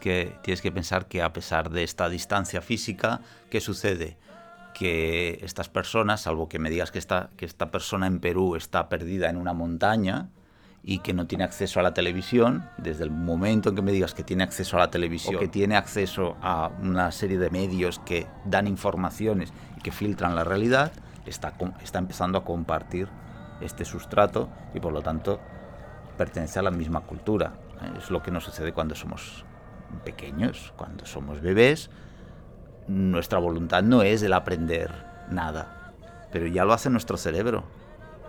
Que, 0.00 0.36
tienes 0.42 0.60
que 0.60 0.72
pensar 0.72 1.06
que 1.06 1.22
a 1.22 1.32
pesar 1.32 1.70
de 1.70 1.84
esta 1.84 2.08
distancia 2.08 2.60
física, 2.60 3.20
¿qué 3.50 3.60
sucede? 3.60 4.16
Que 4.74 5.38
estas 5.42 5.68
personas, 5.68 6.22
salvo 6.22 6.48
que 6.48 6.58
me 6.58 6.70
digas 6.70 6.90
que 6.90 6.98
esta, 6.98 7.30
que 7.36 7.44
esta 7.44 7.70
persona 7.70 8.06
en 8.06 8.18
Perú 8.18 8.56
está 8.56 8.88
perdida 8.88 9.30
en 9.30 9.36
una 9.36 9.52
montaña 9.52 10.28
y 10.82 11.00
que 11.00 11.12
no 11.12 11.26
tiene 11.26 11.44
acceso 11.44 11.78
a 11.78 11.82
la 11.82 11.92
televisión, 11.92 12.64
desde 12.78 13.04
el 13.04 13.10
momento 13.10 13.68
en 13.68 13.76
que 13.76 13.82
me 13.82 13.92
digas 13.92 14.14
que 14.14 14.24
tiene 14.24 14.44
acceso 14.44 14.76
a 14.76 14.80
la 14.80 14.90
televisión, 14.90 15.38
que 15.38 15.48
tiene 15.48 15.76
acceso 15.76 16.36
a 16.40 16.70
una 16.82 17.12
serie 17.12 17.38
de 17.38 17.50
medios 17.50 17.98
que 18.00 18.26
dan 18.46 18.66
informaciones 18.66 19.52
y 19.76 19.82
que 19.82 19.92
filtran 19.92 20.34
la 20.34 20.42
realidad, 20.42 20.92
está, 21.26 21.52
está 21.82 21.98
empezando 21.98 22.38
a 22.38 22.44
compartir 22.44 23.08
este 23.60 23.84
sustrato 23.84 24.48
y 24.74 24.80
por 24.80 24.92
lo 24.92 25.02
tanto 25.02 25.38
pertenece 26.16 26.58
a 26.58 26.62
la 26.62 26.70
misma 26.70 27.02
cultura. 27.02 27.52
Es 27.98 28.10
lo 28.10 28.22
que 28.22 28.30
nos 28.30 28.44
sucede 28.44 28.72
cuando 28.72 28.94
somos 28.94 29.44
pequeños, 29.98 30.72
cuando 30.76 31.06
somos 31.06 31.40
bebés, 31.40 31.90
nuestra 32.88 33.38
voluntad 33.38 33.82
no 33.82 34.02
es 34.02 34.22
el 34.22 34.32
aprender 34.32 34.90
nada, 35.30 35.92
pero 36.32 36.46
ya 36.46 36.64
lo 36.64 36.72
hace 36.72 36.90
nuestro 36.90 37.16
cerebro. 37.16 37.64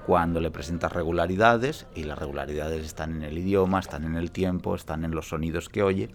Cuando 0.06 0.42
le 0.42 0.50
presentas 0.50 0.92
regularidades, 0.92 1.86
y 1.96 2.04
las 2.04 2.18
regularidades 2.18 2.86
están 2.86 3.18
en 3.18 3.24
el 3.24 3.38
idioma, 3.38 3.80
están 3.80 4.04
en 4.04 4.16
el 4.16 4.32
tiempo, 4.32 4.76
están 4.76 5.06
en 5.06 5.12
los 5.12 5.30
sonidos 5.30 5.70
que 5.70 5.84
oye, 5.84 6.10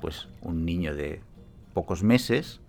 pues 0.00 0.28
un 0.42 0.64
niño 0.64 0.94
de 0.94 1.22
pocos 1.72 2.02
meses, 2.02 2.60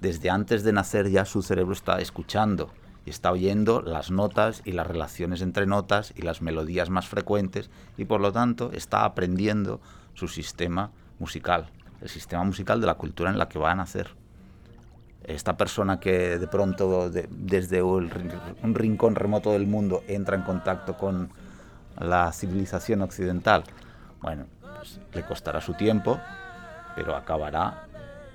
desde 0.00 0.30
antes 0.30 0.64
de 0.64 0.72
nacer 0.72 1.10
ya 1.10 1.24
su 1.24 1.42
cerebro 1.42 1.72
está 1.72 2.00
escuchando 2.00 2.70
y 3.04 3.10
está 3.10 3.32
oyendo 3.32 3.82
las 3.82 4.10
notas 4.10 4.62
y 4.64 4.72
las 4.72 4.86
relaciones 4.86 5.42
entre 5.42 5.66
notas 5.66 6.12
y 6.16 6.22
las 6.22 6.42
melodías 6.42 6.90
más 6.90 7.08
frecuentes 7.08 7.70
y 7.96 8.04
por 8.04 8.20
lo 8.20 8.32
tanto 8.32 8.70
está 8.72 9.04
aprendiendo 9.04 9.80
su 10.14 10.28
sistema 10.28 10.90
musical, 11.20 11.66
el 12.00 12.08
sistema 12.08 12.42
musical 12.42 12.80
de 12.80 12.88
la 12.88 12.94
cultura 12.94 13.30
en 13.30 13.38
la 13.38 13.48
que 13.48 13.60
va 13.60 13.70
a 13.70 13.74
nacer. 13.76 14.08
Esta 15.22 15.56
persona 15.56 16.00
que 16.00 16.38
de 16.38 16.46
pronto 16.48 17.10
desde 17.10 17.82
un 17.82 18.10
rincón 18.74 19.14
remoto 19.14 19.52
del 19.52 19.66
mundo 19.66 20.02
entra 20.08 20.34
en 20.34 20.42
contacto 20.42 20.96
con 20.96 21.30
la 21.98 22.32
civilización 22.32 23.02
occidental, 23.02 23.62
bueno, 24.22 24.46
pues 24.76 24.98
le 25.12 25.22
costará 25.22 25.60
su 25.60 25.74
tiempo, 25.74 26.18
pero 26.96 27.14
acabará 27.14 27.84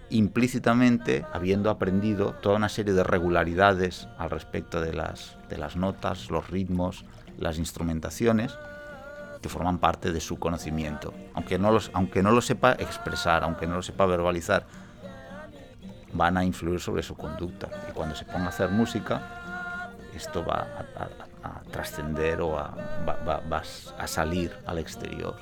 implícitamente 0.10 1.26
habiendo 1.34 1.69
aprendido 1.71 2.34
toda 2.34 2.56
una 2.56 2.69
serie 2.69 2.93
de 2.93 3.04
regularidades 3.04 4.08
al 4.17 4.30
respecto 4.30 4.80
de 4.80 4.93
las, 4.93 5.38
de 5.50 5.58
las 5.58 5.76
notas, 5.76 6.30
los 6.30 6.50
ritmos, 6.50 7.04
las 7.39 7.58
instrumentaciones, 7.58 8.56
que 9.45 9.49
forman 9.49 9.77
parte 9.77 10.12
de 10.12 10.19
su 10.19 10.39
conocimiento, 10.39 11.13
aunque 11.36 11.60
no, 11.60 11.71
los, 11.71 11.91
aunque 11.93 12.23
no 12.23 12.31
lo 12.31 12.41
sepa 12.41 12.71
expresar, 12.71 13.43
aunque 13.43 13.67
no 13.67 13.75
lo 13.75 13.84
sepa 13.84 14.08
verbalizar, 14.08 14.65
van 16.13 16.36
a 16.38 16.43
influir 16.43 16.79
sobre 16.79 17.03
su 17.03 17.15
conducta. 17.15 17.69
Y 17.88 17.91
cuando 17.91 18.15
se 18.15 18.25
ponga 18.25 18.45
a 18.45 18.49
hacer 18.49 18.69
música, 18.69 19.91
esto 20.15 20.43
va 20.43 20.65
a, 21.43 21.62
trascender 21.69 22.41
o 22.41 22.53
va, 22.53 22.73
va 23.05 23.62
a 23.99 24.08
salir 24.08 24.51
al 24.65 24.79
exterior. 24.79 25.36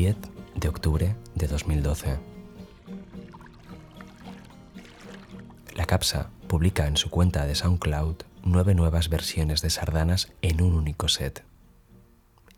De 0.00 0.68
octubre 0.68 1.14
de 1.34 1.46
2012. 1.46 2.16
La 5.76 5.84
Capsa 5.84 6.30
publica 6.48 6.86
en 6.86 6.96
su 6.96 7.10
cuenta 7.10 7.44
de 7.44 7.54
SoundCloud 7.54 8.16
nueve 8.42 8.74
nuevas 8.74 9.10
versiones 9.10 9.60
de 9.60 9.68
sardanas 9.68 10.32
en 10.40 10.62
un 10.62 10.74
único 10.74 11.08
set. 11.08 11.44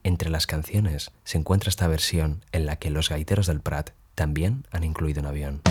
Entre 0.04 0.30
las 0.30 0.46
canciones 0.46 1.10
se 1.24 1.36
encuentra 1.36 1.68
esta 1.68 1.88
versión 1.88 2.44
en 2.52 2.64
la 2.64 2.76
que 2.76 2.90
los 2.90 3.08
gaiteros 3.08 3.48
del 3.48 3.60
Prat 3.60 3.90
también 4.14 4.68
han 4.70 4.84
incluido 4.84 5.20
un 5.20 5.26
avión. 5.26 5.62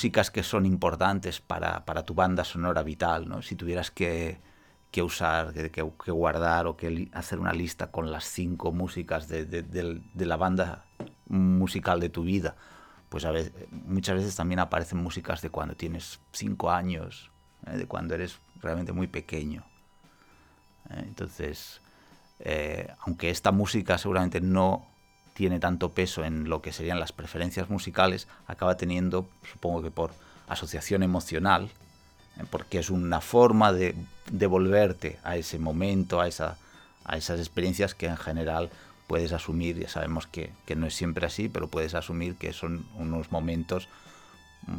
Músicas 0.00 0.30
que 0.30 0.42
son 0.42 0.64
importantes 0.64 1.42
para, 1.42 1.84
para 1.84 2.06
tu 2.06 2.14
banda 2.14 2.42
sonora 2.42 2.82
vital, 2.82 3.28
¿no? 3.28 3.42
Si 3.42 3.54
tuvieras 3.54 3.90
que, 3.90 4.40
que 4.90 5.02
usar, 5.02 5.52
que, 5.52 5.70
que, 5.70 6.10
guardar 6.10 6.66
o 6.66 6.74
que 6.74 7.10
hacer 7.12 7.38
una 7.38 7.52
lista 7.52 7.90
con 7.90 8.10
las 8.10 8.24
cinco 8.24 8.72
músicas 8.72 9.28
de, 9.28 9.44
de, 9.44 9.62
de, 9.62 10.00
de 10.14 10.24
la 10.24 10.36
banda 10.36 10.86
musical 11.28 12.00
de 12.00 12.08
tu 12.08 12.22
vida, 12.22 12.56
pues 13.10 13.26
a 13.26 13.30
veces, 13.30 13.52
muchas 13.70 14.16
veces 14.16 14.34
también 14.34 14.60
aparecen 14.60 15.02
músicas 15.02 15.42
de 15.42 15.50
cuando 15.50 15.76
tienes 15.76 16.18
cinco 16.32 16.70
años, 16.70 17.30
¿eh? 17.66 17.76
de 17.76 17.84
cuando 17.84 18.14
eres 18.14 18.38
realmente 18.62 18.92
muy 18.92 19.06
pequeño. 19.06 19.64
¿eh? 20.88 21.04
Entonces, 21.08 21.82
eh, 22.38 22.88
aunque 23.00 23.28
esta 23.28 23.52
música 23.52 23.98
seguramente 23.98 24.40
no 24.40 24.86
tiene 25.40 25.58
tanto 25.58 25.94
peso 25.94 26.22
en 26.22 26.50
lo 26.50 26.60
que 26.60 26.70
serían 26.70 27.00
las 27.00 27.12
preferencias 27.12 27.70
musicales, 27.70 28.28
acaba 28.46 28.76
teniendo, 28.76 29.26
supongo 29.50 29.80
que 29.80 29.90
por 29.90 30.10
asociación 30.48 31.02
emocional, 31.02 31.70
¿eh? 32.36 32.44
porque 32.50 32.78
es 32.78 32.90
una 32.90 33.22
forma 33.22 33.72
de 33.72 33.94
devolverte 34.30 35.18
a 35.24 35.38
ese 35.38 35.58
momento, 35.58 36.20
a, 36.20 36.28
esa, 36.28 36.58
a 37.06 37.16
esas 37.16 37.40
experiencias 37.40 37.94
que 37.94 38.04
en 38.04 38.18
general 38.18 38.68
puedes 39.06 39.32
asumir, 39.32 39.78
ya 39.78 39.88
sabemos 39.88 40.26
que, 40.26 40.52
que, 40.66 40.76
no 40.76 40.86
es 40.86 40.94
siempre 40.94 41.24
así, 41.24 41.48
pero 41.48 41.68
puedes 41.68 41.94
asumir 41.94 42.34
que 42.34 42.52
son 42.52 42.84
unos 42.96 43.32
momentos, 43.32 43.88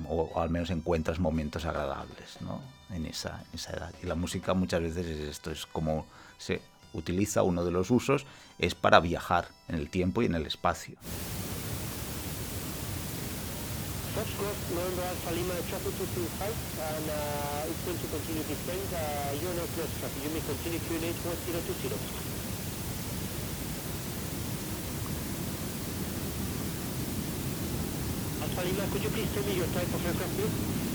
o, 0.07 0.29
o 0.31 0.41
al 0.41 0.51
menos 0.51 0.69
encuentras 0.69 1.17
momentos 1.17 1.65
agradables 1.65 2.39
¿no? 2.41 2.61
en, 2.91 3.07
esa, 3.07 3.43
en 3.49 3.55
esa 3.55 3.73
edad. 3.73 3.93
Y 4.03 4.05
la 4.05 4.13
música 4.13 4.53
muchas 4.53 4.83
veces 4.83 5.07
es 5.07 5.21
esto, 5.21 5.49
es 5.49 5.65
como 5.65 6.05
se 6.37 6.61
utiliza, 6.93 7.41
uno 7.41 7.65
de 7.65 7.71
los 7.71 7.89
usos, 7.89 8.27
es 8.61 8.75
para 8.75 8.99
viajar 8.99 9.49
en 9.67 9.75
el 9.75 9.89
tiempo 9.89 10.21
y 10.21 10.25
en 10.25 10.35
el 10.35 10.45
espacio. 10.45 10.95
Foxtrot, 14.13 14.59
November 14.75 15.05
Alpha 15.07 15.31
Lima, 15.31 15.55
traffic 15.71 15.95
225, 15.95 16.51
and 16.83 17.05
uh, 17.09 17.69
it's 17.71 17.79
going 17.87 17.95
to 17.95 18.07
continue 18.11 18.43
descend. 18.43 18.83
Uh, 18.91 19.31
you're 19.39 19.55
not 19.55 19.71
close 19.71 19.87
traffic. 19.97 20.19
You 20.19 20.35
may 20.35 20.43
continue 20.43 20.83
QNH 20.83 21.15
1020. 21.23 21.95
Alpha 28.43 28.61
Lima, 28.67 28.83
could 28.91 29.03
you 29.03 29.11
please 29.15 29.31
tell 29.31 29.47
me 29.47 29.55
your 29.55 29.71
type 29.71 29.87
of 29.89 30.03
aircraft? 30.03 30.90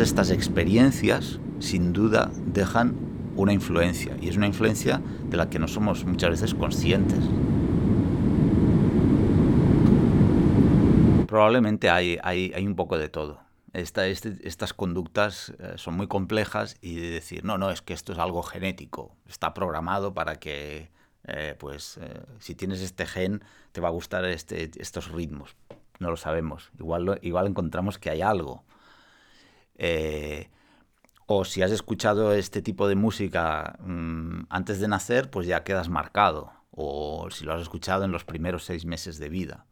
Estas 0.00 0.30
experiencias, 0.30 1.40
sin 1.60 1.92
duda, 1.92 2.30
dejan 2.46 2.94
una 3.36 3.52
influencia, 3.52 4.16
y 4.20 4.28
es 4.28 4.36
una 4.36 4.46
influencia 4.46 5.00
de 5.28 5.36
la 5.36 5.48
que 5.48 5.58
no 5.58 5.66
somos 5.66 6.04
muchas 6.04 6.30
veces 6.30 6.54
conscientes. 6.54 7.18
Probablemente 11.26 11.90
hay, 11.90 12.18
hay, 12.22 12.52
hay 12.54 12.66
un 12.66 12.76
poco 12.76 12.98
de 12.98 13.08
todo. 13.08 13.40
Este, 13.72 14.10
estas 14.46 14.72
conductas 14.74 15.54
eh, 15.58 15.72
son 15.76 15.96
muy 15.96 16.06
complejas 16.06 16.76
y 16.80 16.96
de 16.96 17.10
decir, 17.10 17.44
no, 17.44 17.56
no, 17.58 17.70
es 17.70 17.80
que 17.80 17.94
esto 17.94 18.12
es 18.12 18.18
algo 18.18 18.42
genético, 18.42 19.16
está 19.28 19.54
programado 19.54 20.12
para 20.12 20.36
que, 20.36 20.90
eh, 21.24 21.56
pues, 21.58 21.98
eh, 22.00 22.20
si 22.38 22.54
tienes 22.54 22.80
este 22.82 23.06
gen, 23.06 23.42
te 23.72 23.80
va 23.80 23.88
a 23.88 23.92
gustar 23.92 24.24
este, 24.26 24.70
estos 24.76 25.10
ritmos. 25.10 25.56
No 25.98 26.10
lo 26.10 26.16
sabemos. 26.16 26.70
Igual, 26.78 27.18
igual 27.22 27.46
encontramos 27.46 27.98
que 27.98 28.10
hay 28.10 28.22
algo. 28.22 28.64
Eh, 29.76 30.48
o 31.26 31.44
si 31.44 31.62
has 31.62 31.70
escuchado 31.70 32.32
este 32.34 32.60
tipo 32.62 32.86
de 32.86 32.96
música 32.96 33.78
mm, 33.80 34.46
antes 34.50 34.80
de 34.80 34.88
nacer, 34.88 35.30
pues 35.30 35.46
ya 35.46 35.64
quedas 35.64 35.88
marcado. 35.88 36.52
O 36.70 37.28
si 37.30 37.44
lo 37.44 37.54
has 37.54 37.62
escuchado 37.62 38.04
en 38.04 38.12
los 38.12 38.24
primeros 38.24 38.64
seis 38.64 38.84
meses 38.84 39.18
de 39.18 39.28
vida. 39.28 39.66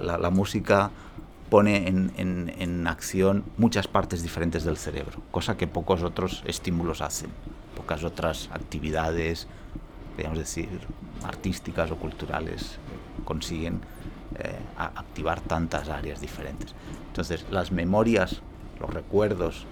La, 0.00 0.30
música 0.30 0.90
pone 1.50 1.88
en, 1.88 2.12
en- 2.16 2.52
en 2.58 2.86
acción 2.86 3.44
muchas 3.56 3.86
partes 3.88 4.22
diferentes 4.22 4.64
del 4.64 4.76
cerebro, 4.76 5.20
cosa 5.30 5.56
que 5.56 5.66
pocos 5.66 6.02
otros 6.02 6.42
estímulos 6.46 7.00
hacen, 7.00 7.30
pocas 7.76 8.02
otras 8.04 8.48
actividades, 8.52 9.46
podríamos 10.12 10.38
decir, 10.38 10.68
artísticas 11.24 11.90
o 11.90 11.96
culturales 11.96 12.78
consiguen 13.24 13.80
eh, 14.38 14.58
activar 14.76 15.40
tantas 15.40 15.88
áreas 15.88 16.20
diferentes. 16.20 16.74
Entonces, 17.08 17.46
las 17.50 17.70
memorias, 17.72 18.40
los 18.80 18.90
recuerdos 18.92 19.66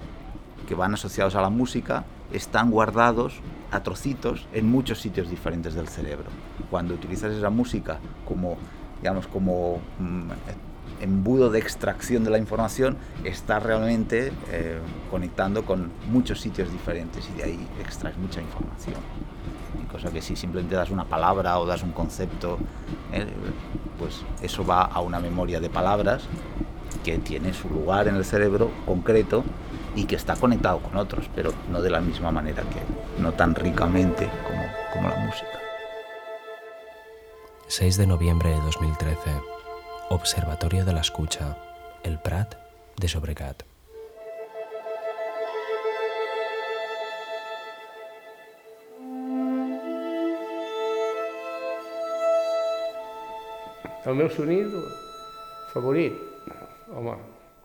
que 0.69 0.75
van 0.75 0.95
asociados 0.95 1.35
a 1.35 1.43
la 1.43 1.51
música 1.51 2.05
están 2.33 2.71
guardados 2.71 3.35
a 3.71 3.83
trocitos 3.83 4.47
en 4.53 4.71
muchos 4.71 5.01
sitios 5.01 5.29
diferentes 5.29 5.75
del 5.75 5.89
cerebro. 5.89 6.27
Cuando 6.71 6.95
utilizas 6.95 7.33
esa 7.33 7.51
música 7.51 7.99
como, 8.25 8.57
digamos, 9.01 9.27
como 9.27 9.81
mm, 9.99 10.31
embudo 11.01 11.51
de 11.51 11.59
extracción 11.59 12.25
de 12.25 12.31
la 12.31 12.39
información, 12.39 12.97
estás 13.25 13.63
realmente 13.63 14.33
eh, 14.51 14.79
conectando 15.11 15.65
con 15.65 15.91
muchos 16.11 16.41
sitios 16.41 16.71
diferentes 16.73 17.29
y 17.35 17.39
de 17.39 17.45
ahí 17.45 17.69
extraes 17.81 18.17
mucha 18.17 18.41
información. 18.41 18.97
Y 19.83 19.87
cosa 19.87 20.11
que 20.11 20.23
si 20.23 20.37
simplemente 20.37 20.75
das 20.75 20.91
una 20.91 21.05
palabra 21.05 21.59
o 21.59 21.67
das 21.67 21.83
un 21.83 21.93
concepto, 21.93 22.59
eh, 23.13 23.27
pues 23.99 24.23
eso 24.43 24.65
va 24.65 24.83
a 24.83 25.01
una 25.01 25.21
memoria 25.21 25.61
de 25.61 25.69
palabras 25.69 26.25
que 27.05 27.19
tiene 27.19 27.53
su 27.53 27.69
lugar 27.69 28.09
en 28.09 28.17
el 28.17 28.25
cerebro 28.25 28.71
concreto 28.87 29.45
y 29.95 30.05
que 30.05 30.17
está 30.17 30.35
conectado 30.37 30.79
con 30.79 30.97
otros, 30.97 31.29
pero 31.35 31.53
no 31.71 31.83
de 31.83 31.91
la 31.91 32.01
misma 32.01 32.31
manera 32.33 32.63
que, 32.63 33.23
no 33.23 33.33
tan 33.33 33.55
ricamente 33.55 34.29
como, 34.47 34.65
como 34.93 35.09
la 35.09 35.25
música. 35.25 35.64
6 37.75 37.97
de 37.97 38.07
noviembre 38.07 38.51
de 38.51 38.61
2013. 38.61 39.19
Observatorio 40.11 40.85
de 40.85 40.93
la 40.93 41.01
Escucha. 41.01 41.57
El 42.05 42.21
Prat 42.21 42.55
de 43.01 43.09
Sobrecat. 43.09 43.65
El 54.07 54.15
meu 54.21 54.31
sonill 54.31 54.71
favorit? 55.73 56.15
Home, 56.95 57.17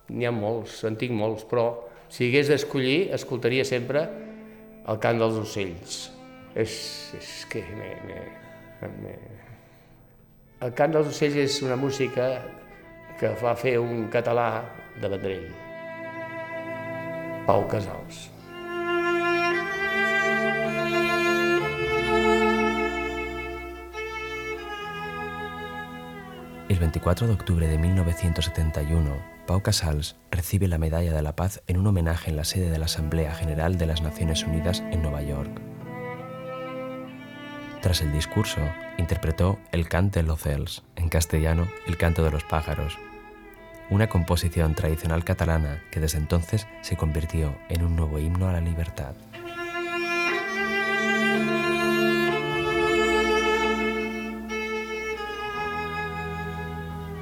n'hi 0.09 0.25
ha 0.25 0.31
molts, 0.33 0.79
en 0.89 0.97
tinc 0.97 1.13
molts, 1.13 1.45
però 1.45 1.67
si 2.09 2.31
hagués 2.31 2.49
d'escollir, 2.49 3.11
escoltaria 3.13 3.61
sempre 3.61 4.07
el 4.89 4.97
cant 5.05 5.21
dels 5.21 5.37
ocells. 5.37 5.99
és, 6.55 6.73
és 7.13 7.45
que 7.53 7.61
me, 7.77 7.93
me, 8.09 8.89
me... 9.03 9.48
El 10.59 10.73
cant 10.75 10.91
dels 10.91 11.07
ocells 11.07 11.37
una 11.63 11.77
música 11.79 12.25
que 13.19 13.29
va 13.39 13.53
un 13.79 14.09
català 14.11 14.47
de 14.99 15.07
Vendrell, 15.07 15.45
Pau 17.47 17.63
Casals. 17.71 18.25
El 26.67 26.77
24 26.77 27.27
de 27.27 27.33
octubre 27.33 27.65
de 27.65 27.77
1971, 27.77 29.15
Pau 29.47 29.61
Casals 29.61 30.17
recibe 30.29 30.67
la 30.67 30.77
Medalla 30.77 31.13
de 31.13 31.21
la 31.21 31.37
Paz 31.37 31.61
en 31.67 31.77
un 31.77 31.87
homenaje 31.87 32.31
en 32.31 32.35
la 32.35 32.43
sede 32.43 32.69
de 32.69 32.79
la 32.79 32.85
Asamblea 32.91 33.33
General 33.33 33.77
de 33.77 33.85
las 33.85 34.01
Naciones 34.01 34.43
Unidas 34.43 34.83
en 34.91 35.03
Nueva 35.03 35.21
York. 35.21 35.68
Tras 37.81 38.01
el 38.01 38.11
discurso, 38.11 38.59
interpretó 38.97 39.57
El 39.71 39.87
cante 39.87 40.21
los 40.21 40.41
cels, 40.41 40.83
en 40.97 41.07
castellano 41.07 41.69
El 41.87 41.97
canto 41.97 42.23
de 42.23 42.31
los 42.31 42.43
pájaros, 42.43 42.97
una 43.89 44.07
composición 44.07 44.75
tradicional 44.75 45.23
catalana 45.23 45.81
que 45.89 45.99
desde 45.99 46.17
entonces 46.17 46.67
se 46.81 46.97
convirtió 46.97 47.55
en 47.69 47.83
un 47.83 47.95
nuevo 47.95 48.19
himno 48.19 48.49
a 48.49 48.53
la 48.53 48.61
libertad. 48.61 49.15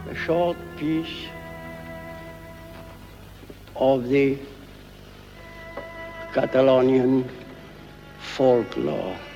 a 0.10 0.14
short 0.26 0.58
piece 0.78 1.30
of 3.76 4.08
the 4.10 4.38
Catalonian 6.34 7.26
folklore. 8.36 9.27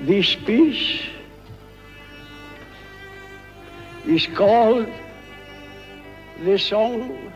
This 0.00 0.34
piece 0.34 1.02
is 4.06 4.26
called 4.28 4.88
the 6.40 6.58
Song 6.58 7.32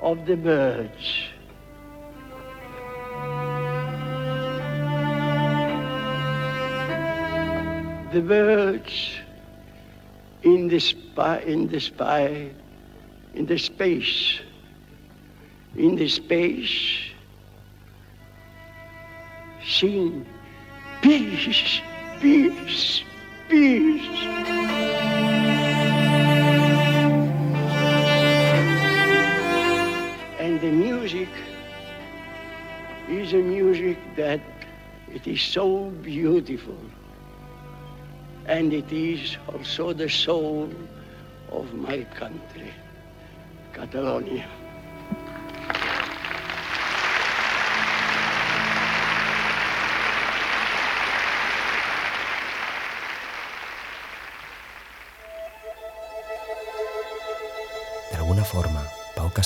of 0.00 0.26
the 0.26 0.36
Birds. 0.36 1.28
The 8.12 8.22
birds 8.22 9.16
in 10.42 10.68
the 10.68 10.80
spy, 10.80 11.40
in 11.40 11.68
the 11.68 11.80
spy, 11.80 12.50
in 13.34 13.46
the 13.46 13.58
space, 13.58 14.40
in 15.74 15.96
the 15.96 16.08
space, 16.08 17.12
sing 19.66 20.24
peace, 21.06 21.80
peace, 22.20 23.04
peace. 23.48 24.02
And 30.40 30.60
the 30.60 30.72
music 30.72 31.28
is 33.08 33.32
a 33.34 33.36
music 33.36 33.98
that 34.16 34.40
it 35.14 35.28
is 35.28 35.40
so 35.40 35.90
beautiful 36.02 36.80
and 38.46 38.72
it 38.72 38.90
is 38.92 39.36
also 39.46 39.92
the 39.92 40.10
soul 40.10 40.68
of 41.52 41.72
my 41.72 42.02
country, 42.18 42.72
Catalonia. 43.72 44.55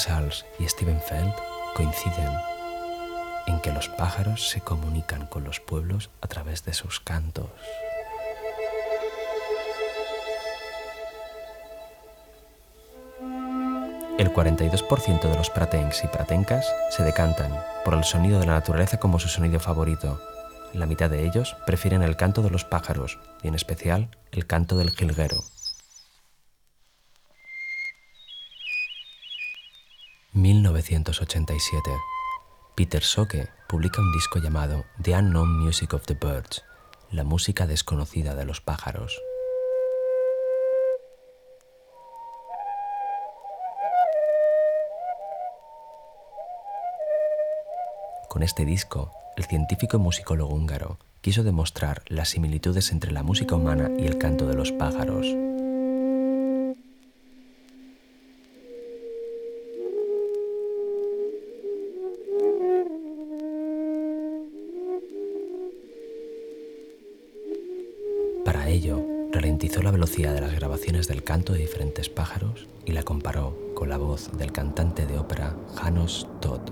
Casals 0.00 0.46
y 0.58 0.66
Steven 0.66 0.98
Feld 0.98 1.34
coinciden 1.74 2.32
en 3.46 3.60
que 3.60 3.70
los 3.70 3.90
pájaros 3.90 4.48
se 4.48 4.62
comunican 4.62 5.26
con 5.26 5.44
los 5.44 5.60
pueblos 5.60 6.08
a 6.22 6.26
través 6.26 6.64
de 6.64 6.72
sus 6.72 7.00
cantos. 7.00 7.50
El 14.16 14.32
42% 14.32 15.20
de 15.20 15.36
los 15.36 15.50
pratencs 15.50 16.02
y 16.04 16.06
pratencas 16.06 16.66
se 16.88 17.02
decantan 17.02 17.52
por 17.84 17.92
el 17.92 18.04
sonido 18.04 18.40
de 18.40 18.46
la 18.46 18.52
naturaleza 18.54 18.98
como 18.98 19.18
su 19.18 19.28
sonido 19.28 19.60
favorito. 19.60 20.18
La 20.72 20.86
mitad 20.86 21.10
de 21.10 21.26
ellos 21.26 21.54
prefieren 21.66 22.00
el 22.00 22.16
canto 22.16 22.40
de 22.40 22.48
los 22.48 22.64
pájaros 22.64 23.18
y 23.42 23.48
en 23.48 23.54
especial 23.54 24.08
el 24.32 24.46
canto 24.46 24.78
del 24.78 24.92
jilguero. 24.92 25.42
1987. 30.82 31.90
Peter 32.74 33.02
Soke 33.02 33.48
publica 33.68 34.00
un 34.00 34.12
disco 34.12 34.38
llamado 34.38 34.84
The 35.02 35.14
Unknown 35.14 35.58
Music 35.58 35.92
of 35.92 36.06
the 36.06 36.14
Birds, 36.14 36.64
la 37.10 37.24
música 37.24 37.66
desconocida 37.66 38.34
de 38.34 38.44
los 38.44 38.60
pájaros. 38.60 39.20
Con 48.28 48.42
este 48.42 48.64
disco, 48.64 49.12
el 49.36 49.44
científico 49.44 49.96
y 49.98 50.00
musicólogo 50.00 50.54
húngaro 50.54 50.98
quiso 51.20 51.42
demostrar 51.42 52.02
las 52.06 52.30
similitudes 52.30 52.92
entre 52.92 53.12
la 53.12 53.22
música 53.22 53.56
humana 53.56 53.90
y 53.98 54.06
el 54.06 54.18
canto 54.18 54.46
de 54.46 54.54
los 54.54 54.72
pájaros. 54.72 55.26
Ralentizó 69.60 69.82
la 69.82 69.90
velocidad 69.90 70.32
de 70.32 70.40
las 70.40 70.54
grabaciones 70.54 71.06
del 71.06 71.22
canto 71.22 71.52
de 71.52 71.58
diferentes 71.58 72.08
pájaros 72.08 72.66
y 72.86 72.92
la 72.92 73.02
comparó 73.02 73.58
con 73.74 73.90
la 73.90 73.98
voz 73.98 74.30
del 74.38 74.52
cantante 74.52 75.04
de 75.04 75.18
ópera 75.18 75.54
Janos 75.74 76.26
Todd. 76.40 76.62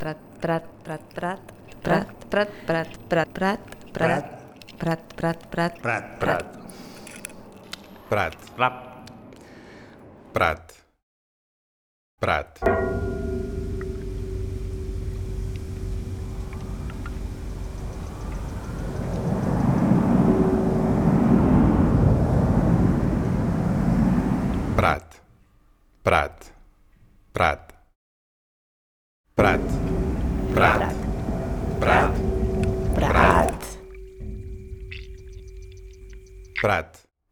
Prat, 0.00 0.16
prat, 0.40 0.64
prat, 0.80 1.02
prat, 1.12 1.40
prat, 1.84 2.08
prat, 2.30 2.48
prat, 2.64 2.88
prat, 3.04 3.28
prat, 3.36 3.60
prat, 3.92 4.24
prat, 4.80 5.00
prat, 5.12 5.40
prat, 5.52 5.74
prat, 5.82 6.46
Prat. 8.08 8.34
Prat. 8.56 8.58
Prat. 8.58 8.74
Prat. 10.32 10.64
Prat. 12.18 13.09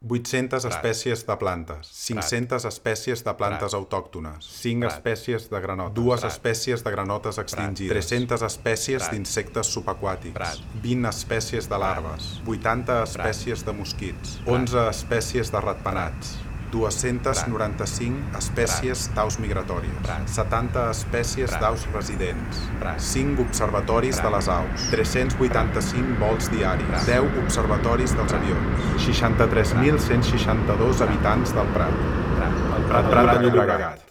800 0.08 0.64
Clar. 0.64 0.72
espècies 0.72 1.26
de 1.26 1.36
plantes, 1.36 1.90
500 1.92 2.62
Clar. 2.62 2.72
espècies 2.72 3.24
de 3.24 3.34
plantes 3.34 3.70
Clar. 3.70 3.80
autòctones, 3.80 4.44
5 4.62 4.86
Clar. 4.86 4.92
espècies 4.96 5.48
de 5.50 5.60
granotes, 5.60 5.94
2 5.94 6.20
Clar. 6.20 6.32
espècies 6.32 6.84
de 6.84 6.90
granotes 6.90 7.38
extingides, 7.38 7.92
300 8.08 8.42
espècies 8.42 9.10
d'insectes 9.10 9.66
subaquàtics, 9.66 10.34
Clar. 10.34 10.56
20 10.82 11.08
espècies 11.08 11.68
de 11.68 11.78
larves, 11.78 12.40
80 12.46 13.02
espècies 13.02 13.64
de 13.64 13.72
mosquits, 13.72 14.38
11 14.46 14.88
espècies 14.88 15.52
de 15.52 15.60
ratpenats, 15.60 16.36
295 16.72 18.38
espècies 18.38 19.08
d'aus 19.16 19.38
migratòries, 19.42 20.10
70 20.34 20.84
espècies 20.92 21.50
d'aus 21.60 21.86
residents, 21.94 22.54
5 23.10 23.42
observatoris 23.44 24.16
de 24.24 24.30
les 24.36 24.46
aus, 24.56 24.88
385 24.94 26.18
vols 26.22 26.46
diaris, 26.54 26.98
10 27.06 27.38
observatoris 27.44 28.10
dels 28.18 28.32
avions, 28.40 28.66
63.162 29.06 31.06
habitants 31.06 31.48
del 31.56 31.68
Prat. 31.78 31.96
El 32.38 32.84
Prat, 32.90 33.04
Prat 33.12 33.26
de 33.36 33.40
Llobregat. 33.46 34.07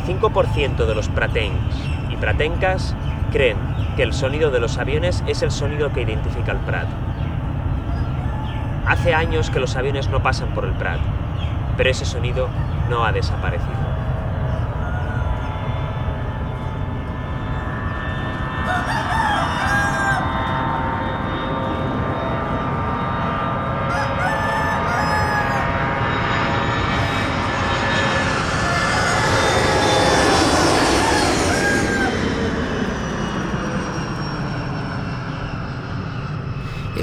75% 0.00 0.86
de 0.86 0.94
los 0.94 1.08
pratencs 1.08 1.76
y 2.10 2.16
pratencas 2.16 2.94
creen 3.32 3.56
que 3.96 4.02
el 4.02 4.12
sonido 4.12 4.50
de 4.50 4.60
los 4.60 4.78
aviones 4.78 5.22
es 5.26 5.42
el 5.42 5.50
sonido 5.50 5.92
que 5.92 6.02
identifica 6.02 6.52
el 6.52 6.58
Prat. 6.58 6.88
Hace 8.86 9.14
años 9.14 9.50
que 9.50 9.60
los 9.60 9.76
aviones 9.76 10.08
no 10.08 10.22
pasan 10.22 10.50
por 10.50 10.64
el 10.64 10.72
Prat, 10.72 11.00
pero 11.76 11.90
ese 11.90 12.04
sonido 12.04 12.48
no 12.90 13.04
ha 13.04 13.12
desaparecido. 13.12 13.94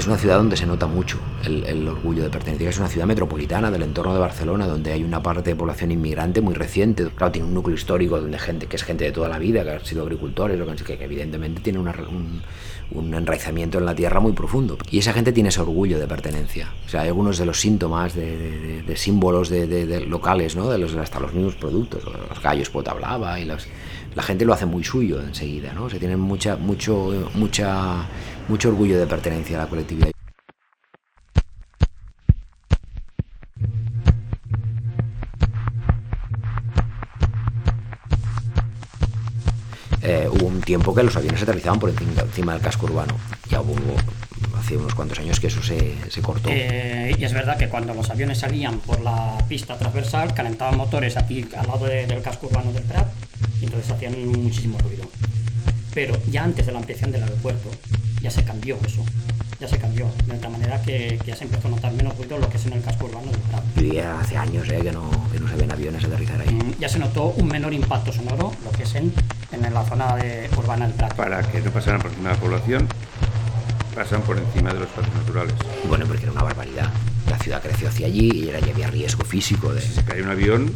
Es 0.02 0.08
una 0.08 0.11
ciudad 0.22 0.36
donde 0.36 0.56
se 0.56 0.66
nota 0.66 0.86
mucho 0.86 1.18
el, 1.44 1.64
el 1.64 1.88
orgullo 1.88 2.22
de 2.22 2.30
pertenecer. 2.30 2.68
Es 2.68 2.78
una 2.78 2.86
ciudad 2.86 3.06
metropolitana 3.06 3.72
del 3.72 3.82
entorno 3.82 4.14
de 4.14 4.20
Barcelona, 4.20 4.68
donde 4.68 4.92
hay 4.92 5.02
una 5.02 5.20
parte 5.20 5.50
de 5.50 5.56
población 5.56 5.90
inmigrante 5.90 6.40
muy 6.40 6.54
reciente. 6.54 7.08
Claro, 7.08 7.32
tiene 7.32 7.48
un 7.48 7.54
núcleo 7.54 7.74
histórico 7.74 8.20
donde 8.20 8.38
gente 8.38 8.66
que 8.66 8.76
es 8.76 8.84
gente 8.84 9.04
de 9.04 9.10
toda 9.10 9.28
la 9.28 9.40
vida, 9.40 9.64
que 9.64 9.70
han 9.72 9.84
sido 9.84 10.04
agricultores, 10.04 10.60
que, 10.84 10.96
que 10.96 11.04
evidentemente 11.04 11.60
tiene 11.60 11.80
una, 11.80 11.92
un, 12.08 12.40
un 12.92 13.14
enraizamiento 13.14 13.78
en 13.78 13.84
la 13.84 13.96
tierra 13.96 14.20
muy 14.20 14.32
profundo. 14.32 14.78
Y 14.92 14.98
esa 14.98 15.12
gente 15.12 15.32
tiene 15.32 15.48
ese 15.48 15.60
orgullo 15.60 15.98
de 15.98 16.06
pertenencia. 16.06 16.72
O 16.86 16.88
sea, 16.88 17.00
hay 17.00 17.08
algunos 17.08 17.36
de 17.38 17.46
los 17.46 17.60
síntomas, 17.60 18.14
de, 18.14 18.36
de, 18.36 18.82
de 18.82 18.96
símbolos 18.96 19.48
de, 19.48 19.66
de, 19.66 20.06
locales, 20.06 20.54
¿no? 20.54 20.70
De 20.70 20.78
los, 20.78 20.94
hasta 20.94 21.18
los 21.18 21.34
mismos 21.34 21.56
productos. 21.56 22.04
Los 22.04 22.40
gallos 22.40 22.70
potablava 22.70 23.40
y 23.40 23.44
los, 23.44 23.66
la 24.14 24.22
gente 24.22 24.44
lo 24.44 24.52
hace 24.52 24.66
muy 24.66 24.84
suyo 24.84 25.20
enseguida, 25.20 25.72
¿no? 25.74 25.86
O 25.86 25.90
sea, 25.90 25.98
tienen 25.98 26.20
mucha, 26.20 26.54
mucho, 26.54 27.28
mucha, 27.34 28.06
mucho 28.48 28.68
orgullo 28.68 29.00
de 29.00 29.06
pertenencia 29.06 29.58
a 29.58 29.64
la 29.64 29.68
colectividad. 29.68 30.11
Tiempo 40.62 40.94
que 40.94 41.02
los 41.02 41.16
aviones 41.16 41.42
aterrizaban 41.42 41.78
por 41.78 41.90
encima 41.90 42.52
del 42.54 42.62
casco 42.62 42.86
urbano. 42.86 43.16
Ya 43.50 43.60
hubo 43.60 43.74
hace 44.58 44.76
unos 44.76 44.94
cuantos 44.94 45.18
años 45.18 45.40
que 45.40 45.48
eso 45.48 45.62
se, 45.62 45.96
se 46.08 46.22
cortó. 46.22 46.48
Eh, 46.50 47.14
y 47.18 47.24
es 47.24 47.32
verdad 47.32 47.56
que 47.56 47.68
cuando 47.68 47.94
los 47.94 48.10
aviones 48.10 48.38
salían 48.38 48.78
por 48.80 49.00
la 49.00 49.38
pista 49.48 49.76
transversal, 49.76 50.34
calentaban 50.34 50.76
motores 50.76 51.16
aquí 51.16 51.46
al 51.56 51.66
lado 51.66 51.86
de, 51.86 52.06
del 52.06 52.22
casco 52.22 52.46
urbano 52.46 52.72
del 52.72 52.84
Prat 52.84 53.08
y 53.60 53.64
entonces 53.64 53.90
hacían 53.90 54.26
muchísimo 54.28 54.78
ruido. 54.78 55.04
Pero 55.94 56.16
ya 56.30 56.44
antes 56.44 56.66
de 56.66 56.72
la 56.72 56.78
ampliación 56.78 57.12
del 57.12 57.22
aeropuerto, 57.22 57.70
ya 58.22 58.30
se 58.30 58.44
cambió 58.44 58.78
eso. 58.86 59.04
Ya 59.62 59.68
se 59.68 59.78
cambió. 59.78 60.10
De 60.26 60.36
tal 60.38 60.50
manera 60.50 60.82
que, 60.82 61.20
que 61.22 61.30
ya 61.30 61.36
se 61.36 61.44
empezó 61.44 61.68
a 61.68 61.70
notar 61.70 61.92
menos 61.92 62.16
ruido 62.18 62.36
lo 62.36 62.48
que 62.48 62.56
es 62.56 62.66
en 62.66 62.72
el 62.72 62.82
casco 62.82 63.04
urbano 63.04 63.30
del 63.30 63.40
Prat. 63.42 63.62
Y 63.76 63.92
ya 63.92 64.18
hace 64.18 64.36
años 64.36 64.68
eh, 64.68 64.80
que, 64.82 64.90
no, 64.90 65.08
que 65.30 65.38
no 65.38 65.46
se 65.46 65.54
ven 65.54 65.70
aviones 65.70 66.02
aterrizar 66.02 66.40
ahí. 66.40 66.52
Mm, 66.52 66.80
ya 66.80 66.88
se 66.88 66.98
notó 66.98 67.26
un 67.26 67.46
menor 67.46 67.72
impacto 67.72 68.12
sonoro, 68.12 68.52
lo 68.64 68.72
que 68.72 68.82
es 68.82 68.92
en, 68.96 69.12
en 69.52 69.72
la 69.72 69.84
zona 69.84 70.16
de, 70.16 70.50
urbana 70.56 70.88
del 70.88 70.96
Prat. 70.96 71.14
Para 71.14 71.42
que 71.42 71.60
no 71.60 71.70
pasaran 71.70 72.00
por 72.00 72.10
encima 72.10 72.30
de 72.30 72.34
la 72.34 72.40
población, 72.40 72.88
pasan 73.94 74.22
por 74.22 74.36
encima 74.36 74.72
de 74.72 74.80
los 74.80 74.88
espacios 74.88 75.14
naturales. 75.14 75.54
Bueno, 75.88 76.06
porque 76.06 76.24
era 76.24 76.32
una 76.32 76.42
barbaridad. 76.42 76.90
La 77.30 77.38
ciudad 77.38 77.62
creció 77.62 77.86
hacia 77.86 78.08
allí 78.08 78.32
y 78.32 78.48
era, 78.48 78.58
ya 78.58 78.72
había 78.72 78.88
riesgo 78.88 79.24
físico 79.24 79.72
de... 79.72 79.80
Si 79.80 79.92
se 79.92 80.02
cae 80.02 80.24
un 80.24 80.30
avión, 80.30 80.72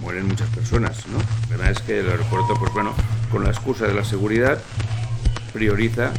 mueren 0.00 0.26
muchas 0.26 0.48
personas, 0.48 1.06
¿no? 1.08 1.18
La 1.50 1.58
verdad 1.58 1.72
es 1.72 1.80
que 1.80 2.00
el 2.00 2.08
aeropuerto, 2.08 2.54
pues 2.58 2.72
bueno, 2.72 2.94
con 3.30 3.44
la 3.44 3.50
excusa 3.50 3.86
de 3.86 3.92
la 3.92 4.04
seguridad, 4.04 4.58
prioriza 5.52 6.14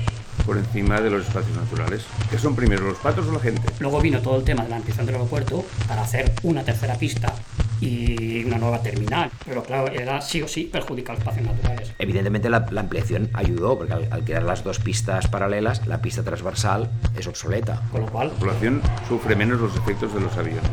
por 0.49 0.57
encima 0.57 0.99
de 0.99 1.11
los 1.11 1.27
espacios 1.27 1.55
naturales. 1.55 2.03
¿Qué 2.31 2.39
son 2.39 2.55
primero, 2.55 2.81
los 2.87 2.97
patos 2.97 3.27
o 3.27 3.31
la 3.31 3.39
gente? 3.39 3.61
Luego 3.79 4.01
vino 4.01 4.19
todo 4.19 4.37
el 4.39 4.43
tema 4.43 4.63
de 4.63 4.69
la 4.69 4.77
ampliación 4.77 5.05
del 5.05 5.13
aeropuerto 5.13 5.63
para 5.87 6.01
hacer 6.01 6.31
una 6.41 6.63
tercera 6.63 6.95
pista 6.95 7.31
y 7.79 8.43
una 8.45 8.57
nueva 8.57 8.81
terminal. 8.81 9.29
Pero 9.45 9.61
claro, 9.61 9.91
era 9.91 10.21
sí 10.21 10.41
o 10.41 10.47
sí 10.47 10.63
perjudicar 10.63 11.13
los 11.13 11.19
espacios 11.19 11.45
naturales. 11.45 11.93
Evidentemente 11.99 12.49
la, 12.49 12.65
la 12.71 12.81
ampliación 12.81 13.29
ayudó, 13.33 13.77
porque 13.77 13.93
al, 13.93 14.07
al 14.11 14.23
crear 14.23 14.41
las 14.41 14.63
dos 14.63 14.79
pistas 14.79 15.27
paralelas, 15.27 15.85
la 15.85 16.01
pista 16.01 16.23
transversal 16.23 16.89
es 17.15 17.27
obsoleta. 17.27 17.83
Con 17.91 18.01
lo 18.01 18.07
cual, 18.07 18.29
La 18.29 18.39
población 18.39 18.81
sufre 19.07 19.35
menos 19.35 19.61
los 19.61 19.75
efectos 19.75 20.11
de 20.15 20.19
los 20.21 20.35
aviones. 20.35 20.63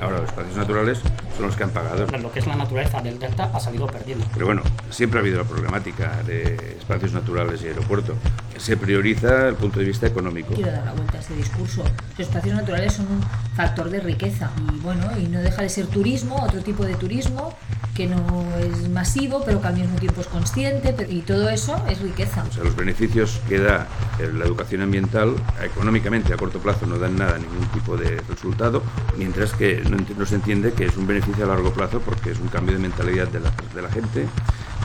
Ahora, 0.00 0.20
los 0.20 0.30
espacios 0.30 0.56
naturales 0.56 1.00
son 1.36 1.46
los 1.46 1.56
que 1.56 1.64
han 1.64 1.70
pagado. 1.70 2.06
lo 2.06 2.32
que 2.32 2.38
es 2.38 2.46
la 2.46 2.56
naturaleza 2.56 3.02
del 3.02 3.18
delta 3.18 3.50
ha 3.52 3.60
salido 3.60 3.86
perdiendo. 3.86 4.24
Pero 4.32 4.46
bueno, 4.46 4.62
siempre 4.88 5.18
ha 5.18 5.22
habido 5.22 5.38
la 5.38 5.44
problemática 5.44 6.22
de 6.24 6.76
espacios 6.78 7.12
naturales 7.12 7.60
y 7.62 7.66
aeropuerto. 7.66 8.14
Se 8.60 8.76
prioriza 8.76 9.48
el 9.48 9.54
punto 9.54 9.78
de 9.78 9.86
vista 9.86 10.06
económico. 10.06 10.52
Quiero 10.54 10.70
dar 10.70 10.84
la 10.84 10.92
vuelta 10.92 11.16
a 11.16 11.20
este 11.20 11.34
discurso. 11.34 11.82
Los 12.10 12.28
espacios 12.28 12.54
naturales 12.54 12.92
son 12.92 13.06
un 13.06 13.22
factor 13.56 13.88
de 13.88 14.00
riqueza 14.00 14.50
y 14.70 14.78
bueno, 14.80 15.06
y 15.18 15.28
no 15.28 15.40
deja 15.40 15.62
de 15.62 15.70
ser 15.70 15.86
turismo, 15.86 16.36
otro 16.44 16.60
tipo 16.60 16.84
de 16.84 16.94
turismo 16.94 17.56
que 17.94 18.06
no 18.06 18.46
es 18.58 18.88
masivo, 18.90 19.42
pero 19.44 19.60
que 19.62 19.68
al 19.68 19.76
mismo 19.76 19.98
tiempo 19.98 20.20
es 20.20 20.26
consciente 20.26 20.94
y 21.08 21.22
todo 21.22 21.48
eso 21.48 21.82
es 21.88 22.00
riqueza. 22.00 22.44
O 22.48 22.52
sea, 22.52 22.64
los 22.64 22.76
beneficios 22.76 23.40
que 23.48 23.58
da 23.58 23.88
eh, 24.18 24.30
la 24.32 24.44
educación 24.44 24.82
ambiental 24.82 25.34
económicamente 25.62 26.32
a 26.34 26.36
corto 26.36 26.58
plazo 26.58 26.86
no 26.86 26.98
dan 26.98 27.16
nada, 27.16 27.38
ningún 27.38 27.66
tipo 27.68 27.96
de 27.96 28.20
resultado, 28.28 28.82
mientras 29.16 29.52
que 29.52 29.82
no 30.16 30.26
se 30.26 30.34
entiende 30.34 30.72
que 30.74 30.84
es 30.84 30.96
un 30.96 31.06
beneficio 31.06 31.44
a 31.44 31.48
largo 31.48 31.72
plazo 31.72 32.00
porque 32.00 32.30
es 32.30 32.38
un 32.38 32.48
cambio 32.48 32.74
de 32.74 32.80
mentalidad 32.80 33.28
de 33.28 33.40
la, 33.40 33.50
de 33.74 33.82
la 33.82 33.90
gente 33.90 34.26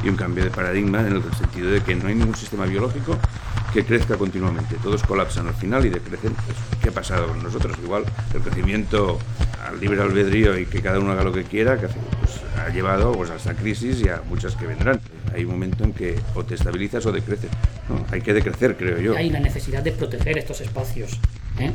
y 0.05 0.09
un 0.09 0.15
cambio 0.15 0.43
de 0.43 0.51
paradigma 0.51 1.01
en 1.01 1.15
el 1.15 1.23
sentido 1.33 1.71
de 1.71 1.81
que 1.81 1.95
no 1.95 2.07
hay 2.07 2.15
ningún 2.15 2.35
sistema 2.35 2.65
biológico 2.65 3.17
que 3.73 3.83
crezca 3.83 4.17
continuamente. 4.17 4.75
Todos 4.81 5.03
colapsan 5.03 5.47
al 5.47 5.55
final 5.55 5.85
y 5.85 5.89
decrecen. 5.89 6.33
Pues, 6.33 6.57
¿Qué 6.81 6.89
ha 6.89 6.91
pasado 6.91 7.27
con 7.27 7.41
nosotros? 7.41 7.75
Igual 7.83 8.05
el 8.33 8.41
crecimiento 8.41 9.19
al 9.67 9.79
libre 9.79 10.01
albedrío 10.01 10.57
y 10.57 10.67
que 10.67 10.81
cada 10.81 10.99
uno 10.99 11.11
haga 11.11 11.23
lo 11.23 11.33
que 11.33 11.43
quiera, 11.43 11.77
pues, 11.77 11.91
ha 12.63 12.69
llevado 12.69 13.11
pues, 13.13 13.31
a 13.31 13.35
esta 13.35 13.55
crisis 13.55 14.01
y 14.01 14.09
a 14.09 14.21
muchas 14.29 14.55
que 14.55 14.67
vendrán. 14.67 15.01
Hay 15.33 15.43
un 15.43 15.51
momento 15.51 15.83
en 15.83 15.91
que 15.91 16.19
o 16.35 16.45
te 16.45 16.53
estabilizas 16.53 17.05
o 17.07 17.11
decreces. 17.11 17.49
Hay 18.11 18.21
que 18.21 18.33
decrecer, 18.33 18.77
creo 18.77 18.99
yo. 18.99 19.13
Y 19.13 19.17
hay 19.17 19.29
la 19.31 19.39
necesidad 19.39 19.81
de 19.81 19.91
proteger 19.91 20.37
estos 20.37 20.61
espacios. 20.61 21.19
¿eh? 21.59 21.71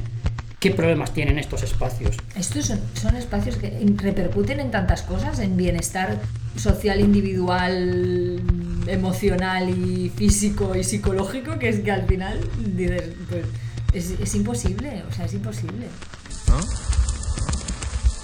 ¿Qué 0.61 0.70
problemas 0.70 1.14
tienen 1.14 1.38
estos 1.38 1.62
espacios? 1.62 2.18
Estos 2.36 2.66
son, 2.66 2.80
son 2.92 3.16
espacios 3.16 3.56
que 3.56 3.82
repercuten 3.96 4.61
en 4.61 4.70
tantas 4.70 5.00
cosas, 5.00 5.38
en 5.38 5.56
bienestar 5.56 6.20
social, 6.54 7.00
individual, 7.00 8.42
emocional 8.86 9.70
y 9.70 10.11
físico 10.11 10.76
y 10.76 10.84
psicológico, 10.84 11.58
que 11.58 11.70
es 11.70 11.80
que 11.80 11.90
al 11.90 12.06
final 12.06 12.38
dices, 12.58 13.04
pues, 13.30 13.46
es, 13.94 14.20
es 14.20 14.34
imposible, 14.34 15.02
o 15.08 15.14
sea, 15.14 15.24
es 15.24 15.32
imposible. 15.32 15.86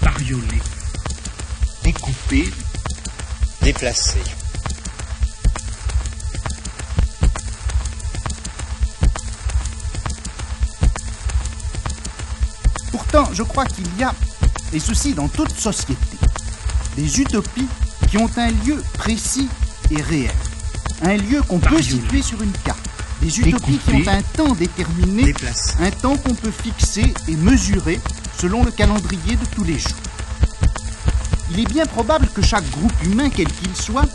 Bariolé. 0.01 0.61
Découpé. 1.83 2.43
Déplacé. 3.61 4.46
Pourtant, 13.09 13.33
je 13.33 13.43
crois 13.43 13.65
qu'il 13.65 13.85
y 13.97 14.03
a, 14.03 14.13
et 14.73 14.79
ceci 14.79 15.13
dans 15.13 15.29
toute 15.29 15.57
société, 15.57 16.17
des 16.97 17.21
utopies 17.21 17.67
qui 18.09 18.17
ont 18.17 18.29
un 18.35 18.51
lieu 18.65 18.83
précis 18.95 19.47
et 19.91 20.01
réel. 20.01 20.33
Un 21.03 21.15
lieu 21.15 21.41
qu'on 21.43 21.59
peut 21.59 21.81
situer 21.81 22.21
sur 22.21 22.41
une 22.41 22.51
carte. 22.65 22.79
Des 23.21 23.39
utopies 23.39 23.77
qui 23.77 23.93
ont 23.93 24.07
un 24.07 24.21
temps 24.21 24.53
déterminé, 24.55 25.33
un 25.79 25.91
temps 25.91 26.17
qu'on 26.17 26.33
peut 26.33 26.51
fixer 26.51 27.13
et 27.27 27.35
mesurer 27.37 27.99
selon 28.37 28.63
le 28.63 28.71
calendrier 28.71 29.37
de 29.37 29.45
tous 29.55 29.63
les 29.63 29.79
jours. 29.79 29.91
Il 31.51 31.61
est 31.61 31.69
bien 31.69 31.85
probable 31.85 32.27
que 32.33 32.41
chaque 32.41 32.69
groupe 32.71 33.03
humain, 33.05 33.29
quel 33.33 33.47
qu'il 33.47 33.75
soit, 33.75 34.07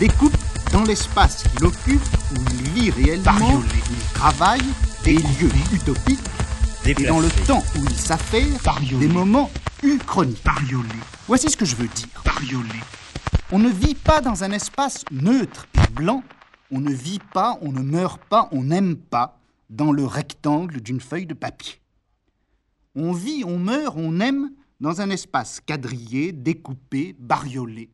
découpe 0.00 0.36
dans 0.72 0.84
l'espace 0.84 1.42
qu'il 1.42 1.66
occupe, 1.66 2.02
où 2.34 2.40
il 2.50 2.70
vit 2.70 2.90
réellement, 2.90 3.56
où 3.56 3.62
il 3.90 4.12
travaille, 4.14 4.64
des 5.04 5.16
lieux 5.16 5.50
utopiques, 5.72 6.18
et 6.86 6.94
dans 6.94 7.20
le 7.20 7.28
temps 7.46 7.62
où 7.76 7.84
il 7.84 7.96
s'affaire, 7.96 8.46
des 8.98 9.08
moments 9.08 9.50
uchroniques. 9.82 10.42
Voici 11.26 11.50
ce 11.50 11.56
que 11.56 11.64
je 11.64 11.76
veux 11.76 11.88
dire. 11.88 12.08
On 13.52 13.58
ne 13.58 13.68
vit 13.68 13.94
pas 13.94 14.20
dans 14.20 14.44
un 14.44 14.52
espace 14.52 15.04
neutre 15.10 15.66
et 15.74 15.90
blanc, 15.92 16.22
on 16.70 16.80
ne 16.80 16.92
vit 16.92 17.20
pas, 17.32 17.58
on 17.62 17.72
ne 17.72 17.80
meurt 17.80 18.20
pas, 18.24 18.48
on 18.52 18.64
n'aime 18.64 18.96
pas 18.96 19.38
dans 19.70 19.92
le 19.92 20.04
rectangle 20.04 20.80
d'une 20.80 21.00
feuille 21.00 21.26
de 21.26 21.34
papier. 21.34 21.80
On 22.94 23.12
vit, 23.12 23.44
on 23.44 23.58
meurt, 23.58 23.94
on 23.96 24.20
aime 24.20 24.50
dans 24.80 25.00
un 25.00 25.10
espace 25.10 25.60
quadrillé, 25.64 26.32
découpé, 26.32 27.16
bariolé. 27.18 27.90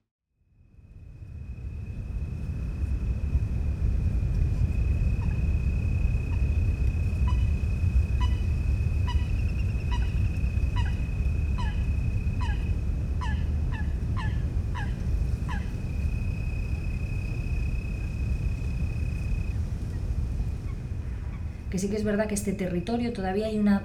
Que 21.75 21.81
sí 21.81 21.89
que 21.89 21.97
es 21.97 22.05
verdad 22.05 22.29
que 22.29 22.37
este 22.37 22.53
territorio 22.53 23.13
todavía 23.13 23.47
hay 23.47 23.59
una 23.59 23.83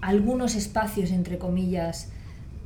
algunos 0.00 0.56
espacios, 0.56 1.12
entre 1.12 1.38
comillas, 1.38 2.10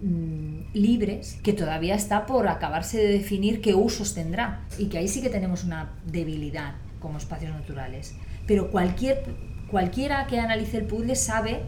mm, 0.01 0.73
libres, 0.73 1.39
que 1.43 1.53
todavía 1.53 1.95
está 1.95 2.25
por 2.25 2.49
acabarse 2.49 2.97
de 2.97 3.09
definir 3.09 3.61
qué 3.61 3.75
usos 3.75 4.15
tendrá. 4.15 4.65
Y 4.79 4.87
que 4.87 4.97
ahí 4.97 5.07
sí 5.07 5.21
que 5.21 5.29
tenemos 5.29 5.65
una 5.65 5.91
debilidad 6.07 6.77
como 6.99 7.19
espacios 7.19 7.53
naturales. 7.53 8.15
Pero 8.47 8.71
cualquier, 8.71 9.23
cualquiera 9.71 10.27
que 10.29 10.41
analice 10.41 10.79
el 10.79 10.87
puzzle 10.87 11.15
sabe 11.15 11.61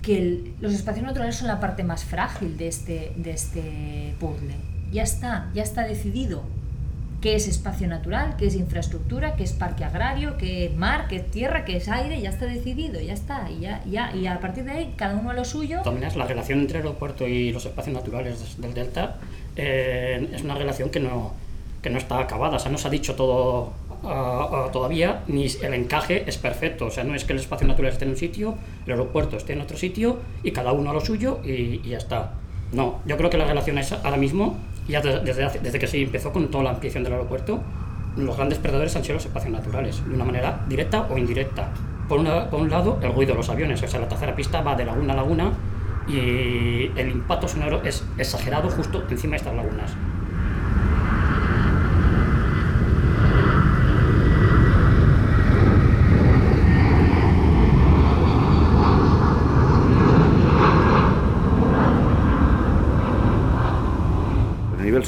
que 0.00 0.54
los 0.58 0.72
espacios 0.72 1.04
naturales 1.04 1.36
son 1.36 1.48
la 1.48 1.60
parte 1.60 1.84
más 1.84 2.04
frágil 2.04 2.56
de 2.56 2.68
este, 2.68 3.12
de 3.14 3.32
este 3.32 4.14
puzzle. 4.18 4.56
Ya 4.90 5.02
está, 5.02 5.50
ya 5.52 5.64
está 5.64 5.82
decidido 5.82 6.44
qué 7.20 7.34
es 7.34 7.48
espacio 7.48 7.88
natural, 7.88 8.36
qué 8.36 8.46
es 8.46 8.54
infraestructura, 8.54 9.34
qué 9.34 9.44
es 9.44 9.52
parque 9.52 9.84
agrario, 9.84 10.36
qué 10.36 10.66
es 10.66 10.76
mar, 10.76 11.08
qué 11.08 11.16
es 11.16 11.30
tierra, 11.30 11.64
qué 11.64 11.76
es 11.76 11.88
aire, 11.88 12.20
ya 12.20 12.30
está 12.30 12.46
decidido, 12.46 13.00
ya 13.00 13.12
está. 13.12 13.50
Y, 13.50 13.60
ya, 13.60 13.82
ya, 13.84 14.14
y 14.14 14.26
a 14.26 14.38
partir 14.40 14.64
de 14.64 14.72
ahí, 14.72 14.94
cada 14.96 15.16
uno 15.16 15.30
a 15.30 15.34
lo 15.34 15.44
suyo. 15.44 15.78
Todas 15.78 15.94
maneras, 15.94 16.16
la 16.16 16.26
relación 16.26 16.60
entre 16.60 16.78
el 16.78 16.86
aeropuerto 16.86 17.26
y 17.26 17.52
los 17.52 17.64
espacios 17.66 17.94
naturales 17.94 18.60
del 18.60 18.72
delta 18.72 19.16
eh, 19.56 20.28
es 20.32 20.42
una 20.42 20.54
relación 20.54 20.90
que 20.90 21.00
no, 21.00 21.32
que 21.82 21.90
no 21.90 21.98
está 21.98 22.20
acabada, 22.20 22.56
o 22.56 22.58
sea, 22.58 22.70
no 22.70 22.78
se 22.78 22.86
ha 22.86 22.90
dicho 22.90 23.14
todo 23.16 23.72
ah, 24.04 24.48
ah, 24.52 24.68
todavía, 24.72 25.22
ni 25.26 25.46
el 25.62 25.74
encaje 25.74 26.24
es 26.28 26.38
perfecto, 26.38 26.86
o 26.86 26.90
sea, 26.90 27.02
no 27.02 27.14
es 27.14 27.24
que 27.24 27.32
el 27.32 27.40
espacio 27.40 27.66
natural 27.66 27.92
esté 27.92 28.04
en 28.04 28.12
un 28.12 28.16
sitio, 28.16 28.56
el 28.86 28.92
aeropuerto 28.92 29.36
esté 29.36 29.54
en 29.54 29.60
otro 29.60 29.76
sitio 29.76 30.18
y 30.44 30.52
cada 30.52 30.72
uno 30.72 30.90
a 30.90 30.92
lo 30.92 31.00
suyo 31.00 31.40
y, 31.44 31.80
y 31.84 31.88
ya 31.90 31.98
está. 31.98 32.34
No, 32.70 33.00
yo 33.06 33.16
creo 33.16 33.30
que 33.30 33.38
la 33.38 33.46
relación 33.46 33.78
es 33.78 33.92
ahora 33.92 34.18
mismo, 34.18 34.58
ya 34.88 35.00
de- 35.00 35.20
desde, 35.20 35.48
desde 35.60 35.78
que 35.78 35.86
se 35.86 36.02
empezó 36.02 36.32
con 36.32 36.48
toda 36.50 36.64
la 36.64 36.70
ampliación 36.70 37.04
del 37.04 37.12
aeropuerto, 37.12 37.60
los 38.16 38.36
grandes 38.36 38.58
perdedores 38.58 38.96
han 38.96 39.02
sido 39.04 39.14
los 39.14 39.26
espacios 39.26 39.52
naturales, 39.52 40.02
de 40.08 40.14
una 40.14 40.24
manera 40.24 40.64
directa 40.68 41.06
o 41.10 41.16
indirecta. 41.18 41.68
Por, 42.08 42.24
por 42.48 42.60
un 42.60 42.70
lado, 42.70 42.98
el 43.02 43.12
ruido 43.12 43.32
de 43.32 43.38
los 43.38 43.48
aviones, 43.50 43.82
o 43.82 43.86
sea, 43.86 44.00
la 44.00 44.08
tercera 44.08 44.34
pista 44.34 44.62
va 44.62 44.74
de 44.74 44.84
laguna 44.86 45.12
a 45.12 45.16
laguna 45.16 45.52
y 46.08 46.90
el 46.96 47.10
impacto 47.10 47.46
sonoro 47.46 47.82
es 47.84 48.02
exagerado 48.16 48.70
justo 48.70 49.04
encima 49.10 49.32
de 49.32 49.36
estas 49.36 49.54
lagunas. 49.54 49.92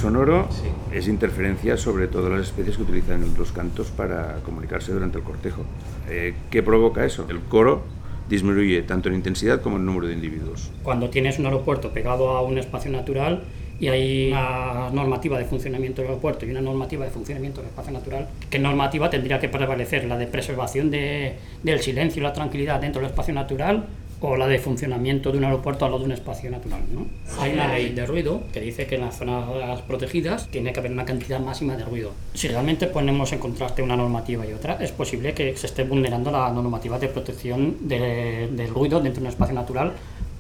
Sonoro 0.01 0.49
es 0.95 1.09
interferencia 1.09 1.77
sobre 1.77 2.09
todas 2.09 2.33
las 2.33 2.41
especies 2.49 2.77
que 2.77 2.83
utilizan 2.85 3.23
los 3.37 3.53
cantos 3.53 3.89
para 3.89 4.37
comunicarse 4.47 4.93
durante 4.93 5.19
el 5.19 5.25
cortejo. 5.25 5.63
Eh, 6.09 6.33
¿Qué 6.51 6.63
provoca 6.63 7.05
eso? 7.05 7.27
El 7.29 7.41
coro 7.41 7.83
disminuye 8.29 8.81
tanto 8.83 9.11
en 9.11 9.17
intensidad 9.17 9.61
como 9.61 9.77
en 9.77 9.85
número 9.85 10.07
de 10.07 10.15
individuos. 10.15 10.71
Cuando 10.83 11.11
tienes 11.11 11.39
un 11.39 11.45
aeropuerto 11.47 11.91
pegado 11.93 12.31
a 12.31 12.41
un 12.43 12.57
espacio 12.57 12.91
natural 12.91 13.43
y 13.79 13.89
hay 13.89 14.29
una 14.33 14.89
normativa 14.91 15.39
de 15.39 15.45
funcionamiento 15.45 16.01
del 16.01 16.11
aeropuerto 16.13 16.47
y 16.47 16.51
una 16.51 16.61
normativa 16.63 17.05
de 17.05 17.11
funcionamiento 17.11 17.61
del 17.61 17.69
espacio 17.69 17.93
natural, 17.93 18.29
¿qué 18.49 18.59
normativa 18.59 19.11
tendría 19.11 19.39
que 19.39 19.49
prevalecer? 19.51 20.05
¿La 20.05 20.17
de 20.17 20.27
preservación 20.27 20.91
de- 20.91 21.35
del 21.63 21.81
silencio 21.81 22.21
y 22.21 22.23
la 22.23 22.33
tranquilidad 22.33 22.81
dentro 22.81 23.03
del 23.03 23.11
espacio 23.11 23.35
natural 23.35 23.85
o 24.23 24.37
la 24.37 24.47
de 24.47 24.59
funcionamiento 24.59 25.33
de 25.33 25.39
un 25.39 25.45
aeropuerto 25.45 25.85
al 25.87 25.93
lado 25.93 26.01
de 26.01 26.07
un 26.07 26.13
espacio 26.13 26.51
natural. 26.51 26.83
¿no? 26.93 27.07
Hay 27.41 27.53
una 27.55 27.69
ley 27.73 27.91
de 27.95 28.05
ruido 28.05 28.43
que 28.53 28.61
dice 28.61 28.87
que 28.87 28.97
en 28.97 29.01
las 29.03 29.17
zonas 29.17 29.81
protegidas 29.83 30.47
tiene 30.49 30.73
que 30.73 30.81
haber 30.81 30.93
una 30.93 31.07
cantidad 31.07 31.41
máxima 31.41 31.75
de 31.77 31.85
ruido. 31.85 32.13
Si 32.35 32.47
realmente 32.49 32.87
ponemos 32.87 33.33
en 33.33 33.39
contraste 33.39 33.83
una 33.83 33.97
normativa 33.97 34.47
y 34.47 34.53
otra, 34.53 34.75
es 34.81 34.93
posible 34.93 35.33
que 35.33 35.57
se 35.57 35.67
esté 35.67 35.85
vulnerando 35.85 36.31
la 36.31 36.51
normativa 36.53 36.99
de 36.99 37.09
protección 37.09 37.77
de- 37.89 38.49
del 38.53 38.69
ruido 38.69 39.01
dentro 39.01 39.21
de 39.23 39.27
un 39.29 39.33
espacio 39.33 39.55
natural 39.55 39.93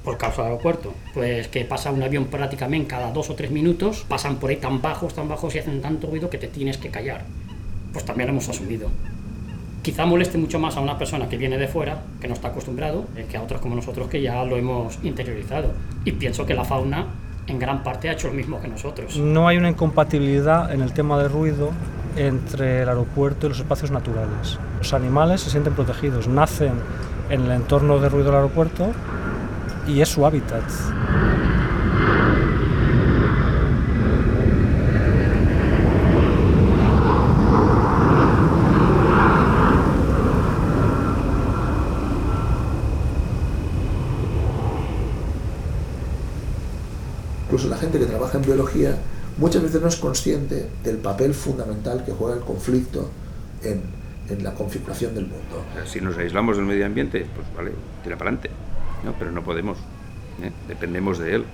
por 0.05 0.18
causa 0.18 0.43
del 0.43 0.53
aeropuerto. 0.53 0.93
Pues 1.14 1.49
que 1.49 1.64
pasa 1.64 1.91
un 1.91 2.03
avión 2.03 2.26
prácticamente 2.26 2.89
cada 2.89 3.11
dos 3.12 3.31
o 3.31 3.35
tres 3.35 3.51
minutos, 3.51 4.05
pasan 4.09 4.37
por 4.37 4.51
ahí 4.51 4.57
tan 4.57 4.83
bajos, 4.83 5.14
tan 5.14 5.28
bajos 5.28 5.55
y 5.55 5.59
hacen 5.59 5.81
tanto 5.81 6.07
ruido 6.07 6.28
que 6.28 6.39
te 6.39 6.49
tienes 6.49 6.76
que 6.76 6.91
callar. 6.91 7.24
Pues 7.93 8.05
también 8.05 8.26
lo 8.28 8.33
hemos 8.33 8.49
asumido. 8.49 8.89
Quizá 9.83 10.05
moleste 10.05 10.37
mucho 10.37 10.59
más 10.59 10.76
a 10.76 10.81
una 10.81 10.99
persona 10.99 11.28
que 11.28 11.39
viene 11.39 11.57
de 11.57 11.66
fuera, 11.66 12.03
que 12.20 12.28
no 12.28 12.35
está 12.35 12.49
acostumbrado, 12.49 13.07
eh, 13.16 13.26
que 13.31 13.39
a 13.39 13.43
otros 13.43 13.61
como 13.62 13.74
nosotros 13.74 14.09
que 14.09 14.20
ya 14.20 14.45
lo 14.45 14.57
hemos 14.57 14.99
interiorizado. 15.03 15.72
Y 16.05 16.12
pienso 16.12 16.45
que 16.45 16.53
la 16.53 16.64
fauna 16.64 17.07
en 17.47 17.59
gran 17.59 17.83
parte 17.83 18.11
ha 18.11 18.12
hecho 18.12 18.28
lo 18.28 18.35
mismo 18.35 18.61
que 18.61 18.68
nosotros. 18.68 19.16
No 19.16 19.49
hay 19.49 19.57
una 19.57 19.70
incompatibilidad 19.70 20.70
en 20.72 20.83
el 20.83 20.93
tema 20.93 21.18
de 21.18 21.28
ruido 21.28 21.70
entre 22.16 22.83
el 22.83 22.89
aeropuerto 22.89 23.47
y 23.47 23.51
los 23.51 23.59
espacios 23.59 23.91
naturales. 23.91 24.59
Los 24.78 24.93
animales 24.93 25.41
se 25.41 25.51
sienten 25.51 25.72
protegidos, 25.72 26.28
nacen 26.28 26.74
en 27.31 27.43
el 27.43 27.53
entorno 27.53 27.99
de 27.99 28.09
ruido 28.09 28.26
del 28.26 28.37
aeropuerto 28.37 28.91
y 29.87 30.03
es 30.03 30.09
su 30.11 30.26
hábitat. 30.26 30.64
Incluso 47.51 47.68
la 47.68 47.76
gente 47.76 47.98
que 47.98 48.07
trabaja 48.07 48.38
en 48.38 48.44
biología 48.44 48.94
muchas 49.38 49.62
veces 49.62 49.80
no 49.82 49.88
es 49.88 49.96
consciente 49.96 50.68
del 50.84 50.98
papel 50.98 51.34
fundamental 51.34 52.05
que 52.05 52.12
juega 52.12 52.34
el 52.36 52.42
conflicto 52.42 53.11
en, 53.64 53.82
en 54.28 54.44
la 54.44 54.53
configuración 54.55 55.14
del 55.16 55.24
mundo. 55.24 55.64
Si 55.84 56.01
nos 56.01 56.16
aislamos 56.16 56.57
del 56.57 56.66
medio 56.66 56.86
ambiente, 56.86 57.26
pues 57.34 57.46
vale, 57.57 57.72
tira 58.05 58.16
para 58.16 58.30
adelante. 58.30 58.51
¿no? 59.05 59.14
Pero 59.18 59.32
no 59.32 59.42
podemos. 59.42 59.78
¿eh? 60.42 60.53
Dependemos 60.68 61.18
de 61.18 61.34
él. 61.36 61.44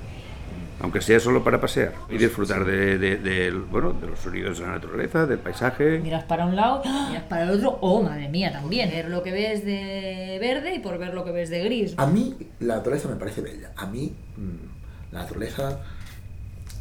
Aunque 0.80 1.00
sea 1.00 1.18
solo 1.18 1.42
para 1.42 1.58
pasear 1.58 1.94
y 2.10 2.18
disfrutar 2.18 2.66
de, 2.66 2.98
de- 2.98 3.16
del- 3.16 3.60
bueno, 3.62 3.94
de 3.94 4.08
los 4.08 4.18
sonidos 4.18 4.58
de 4.58 4.66
la 4.66 4.72
naturaleza, 4.72 5.24
del 5.24 5.38
paisaje. 5.38 6.00
Miras 6.00 6.24
para 6.24 6.44
un 6.44 6.54
lado, 6.54 6.82
miras 7.08 7.22
para 7.30 7.44
el 7.44 7.50
otro, 7.50 7.78
oh, 7.80 8.02
madre 8.02 8.28
mía, 8.28 8.52
también. 8.52 8.90
Ver 8.90 9.08
lo 9.08 9.22
que 9.22 9.32
ves 9.32 9.64
de 9.64 10.36
verde 10.38 10.74
y 10.74 10.80
por 10.80 10.98
ver 10.98 11.14
lo 11.14 11.24
que 11.24 11.30
ves 11.30 11.48
de 11.48 11.64
gris. 11.64 11.94
A 11.96 12.04
mí 12.06 12.36
la 12.60 12.76
naturaleza 12.76 13.08
me 13.08 13.16
parece 13.16 13.40
bella. 13.40 13.70
A 13.74 13.86
mí 13.86 14.12
mm, 14.36 14.75
la 15.16 15.22
naturaleza 15.22 15.80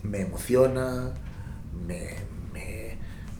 me 0.03 0.21
emociona, 0.21 1.11
me, 1.87 2.15
me- 2.53 2.97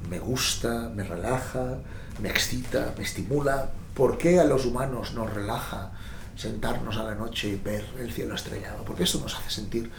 me 0.10 0.20
gusta, 0.20 0.90
me 0.96 1.04
relaja, 1.04 1.80
me 2.22 2.30
excita, 2.30 2.94
me 2.98 3.04
estimula. 3.04 3.72
¿Por 3.94 4.18
qué 4.18 4.40
a 4.40 4.44
los 4.44 4.66
humanos 4.66 5.14
nos 5.14 5.34
relaja 5.34 5.92
sentarnos 6.36 6.98
a 6.98 7.04
la 7.04 7.16
noche 7.16 7.50
y 7.50 7.56
ver 7.56 7.86
el 8.00 8.12
cielo 8.14 8.36
estrellado? 8.36 8.84
Porque 8.86 9.04
eso 9.04 9.20
nos 9.20 9.36
hace 9.36 9.50
sentir 9.50 9.90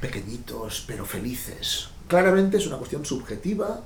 pequeñitos 0.00 0.84
pero 0.86 1.04
felices. 1.06 1.88
Claramente 2.08 2.56
es 2.58 2.66
una 2.66 2.76
cuestión 2.78 3.04
subjetiva 3.04 3.80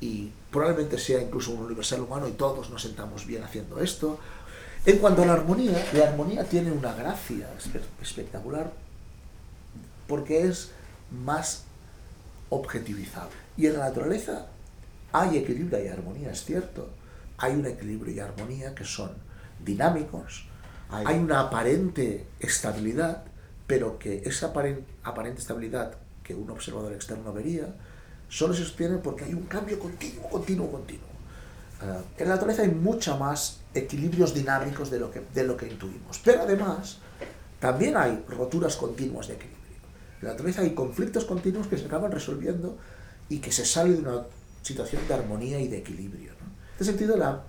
y 0.00 0.30
probablemente 0.50 0.98
sea 0.98 1.20
incluso 1.22 1.52
un 1.52 1.64
universal 1.66 2.00
humano 2.00 2.26
y 2.28 2.32
todos 2.32 2.70
nos 2.70 2.82
sentamos 2.82 3.26
bien 3.26 3.42
haciendo 3.44 3.78
esto. 3.80 4.18
En 4.86 4.98
cuanto 4.98 5.22
a 5.22 5.26
la 5.26 5.34
armonía, 5.34 5.84
la 5.92 6.08
armonía 6.08 6.44
tiene 6.44 6.72
una 6.72 6.94
gracia 6.94 7.46
espe- 7.58 7.82
espectacular 8.02 8.72
porque 10.10 10.42
es 10.46 10.70
más 11.24 11.62
objetivizable. 12.50 13.30
Y 13.56 13.66
en 13.66 13.74
la 13.74 13.86
naturaleza 13.88 14.46
hay 15.12 15.38
equilibrio 15.38 15.82
y 15.84 15.88
armonía, 15.88 16.32
es 16.32 16.44
cierto. 16.44 16.90
Hay 17.38 17.54
un 17.54 17.64
equilibrio 17.64 18.12
y 18.14 18.20
armonía 18.20 18.74
que 18.74 18.84
son 18.84 19.12
dinámicos, 19.64 20.46
hay 21.06 21.18
una 21.18 21.40
aparente 21.40 22.26
estabilidad, 22.40 23.22
pero 23.68 23.98
que 23.98 24.22
esa 24.24 24.52
aparen- 24.52 24.82
aparente 25.04 25.40
estabilidad 25.40 25.94
que 26.24 26.34
un 26.34 26.50
observador 26.50 26.92
externo 26.92 27.32
vería, 27.32 27.72
solo 28.28 28.52
se 28.52 28.64
sostiene 28.64 28.96
porque 28.98 29.24
hay 29.24 29.34
un 29.34 29.44
cambio 29.44 29.78
continuo, 29.78 30.28
continuo, 30.28 30.70
continuo. 30.72 31.06
Ah, 31.82 32.00
en 32.18 32.28
la 32.28 32.34
naturaleza 32.34 32.62
hay 32.62 32.70
mucha 32.70 33.16
más 33.16 33.60
equilibrios 33.74 34.34
dinámicos 34.34 34.90
de 34.90 34.98
lo, 34.98 35.10
que, 35.12 35.22
de 35.32 35.44
lo 35.44 35.56
que 35.56 35.68
intuimos, 35.68 36.18
pero 36.24 36.42
además 36.42 36.98
también 37.60 37.96
hay 37.96 38.24
roturas 38.28 38.76
continuas 38.76 39.28
de 39.28 39.34
equilibrio. 39.34 39.59
En 40.20 40.26
la 40.26 40.32
naturaleza 40.32 40.62
hay 40.62 40.74
conflictos 40.74 41.24
continuos 41.24 41.66
que 41.66 41.78
se 41.78 41.86
acaban 41.86 42.12
resolviendo 42.12 42.76
y 43.28 43.38
que 43.38 43.52
se 43.52 43.64
sale 43.64 43.94
de 43.94 44.00
una 44.00 44.22
situación 44.62 45.02
de 45.08 45.14
armonía 45.14 45.58
y 45.60 45.68
de 45.68 45.78
equilibrio. 45.78 46.32
¿no? 46.32 46.46
En 46.46 46.72
este 46.72 46.84
sentido, 46.84 47.16
la 47.16 47.42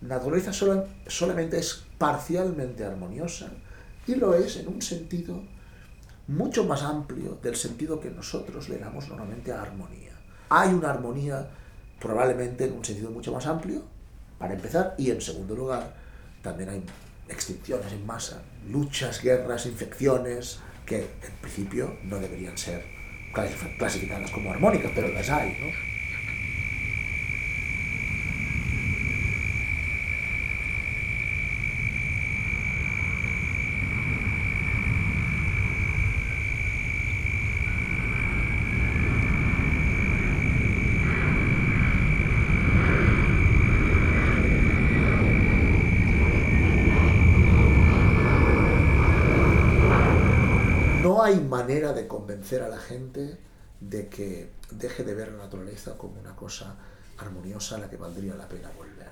naturaleza 0.00 0.52
sola- 0.52 0.84
solamente 1.06 1.58
es 1.58 1.84
parcialmente 1.98 2.84
armoniosa 2.84 3.50
y 4.06 4.14
lo 4.14 4.34
es 4.34 4.56
en 4.56 4.68
un 4.68 4.80
sentido 4.80 5.42
mucho 6.28 6.64
más 6.64 6.82
amplio 6.82 7.38
del 7.42 7.56
sentido 7.56 7.98
que 8.00 8.10
nosotros 8.10 8.68
le 8.68 8.78
damos 8.78 9.08
normalmente 9.08 9.50
a 9.50 9.62
armonía. 9.62 10.12
Hay 10.50 10.72
una 10.72 10.90
armonía 10.90 11.48
probablemente 12.00 12.66
en 12.66 12.74
un 12.74 12.84
sentido 12.84 13.10
mucho 13.10 13.32
más 13.32 13.46
amplio, 13.46 13.82
para 14.38 14.54
empezar, 14.54 14.94
y 14.98 15.10
en 15.10 15.20
segundo 15.20 15.56
lugar, 15.56 15.96
también 16.42 16.68
hay 16.68 16.82
extinciones 17.28 17.92
en 17.92 18.06
masa, 18.06 18.40
luchas, 18.70 19.20
guerras, 19.20 19.66
infecciones, 19.66 20.60
que 20.88 20.96
en 20.96 21.34
principio 21.42 21.98
no 22.04 22.18
deberían 22.18 22.56
ser 22.56 22.82
clasif- 23.32 23.76
clasificadas 23.76 24.30
como 24.30 24.50
armónicas, 24.50 24.90
pero 24.94 25.08
las 25.08 25.28
hay, 25.28 25.50
¿no? 25.60 25.70
No 51.02 51.17
hay 51.28 51.40
manera 51.40 51.92
de 51.92 52.08
convencer 52.08 52.62
a 52.62 52.68
la 52.70 52.78
gente 52.78 53.36
de 53.80 54.08
que 54.08 54.50
deje 54.70 55.04
de 55.04 55.14
ver 55.14 55.30
la 55.32 55.44
naturaleza 55.44 55.98
como 55.98 56.18
una 56.18 56.34
cosa 56.34 56.74
armoniosa 57.18 57.76
a 57.76 57.80
la 57.80 57.90
que 57.90 57.98
valdría 57.98 58.34
la 58.34 58.48
pena 58.48 58.70
volver. 58.70 59.08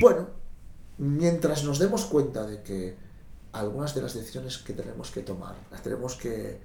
Bueno, 0.00 0.28
mientras 0.96 1.62
nos 1.62 1.78
demos 1.78 1.99
cuenta 2.10 2.46
de 2.46 2.62
que 2.62 2.94
algunas 3.52 3.94
de 3.94 4.02
las 4.02 4.14
decisiones 4.14 4.58
que 4.58 4.74
tenemos 4.74 5.10
que 5.10 5.22
tomar 5.22 5.54
las 5.70 5.82
tenemos 5.82 6.16
que, 6.16 6.58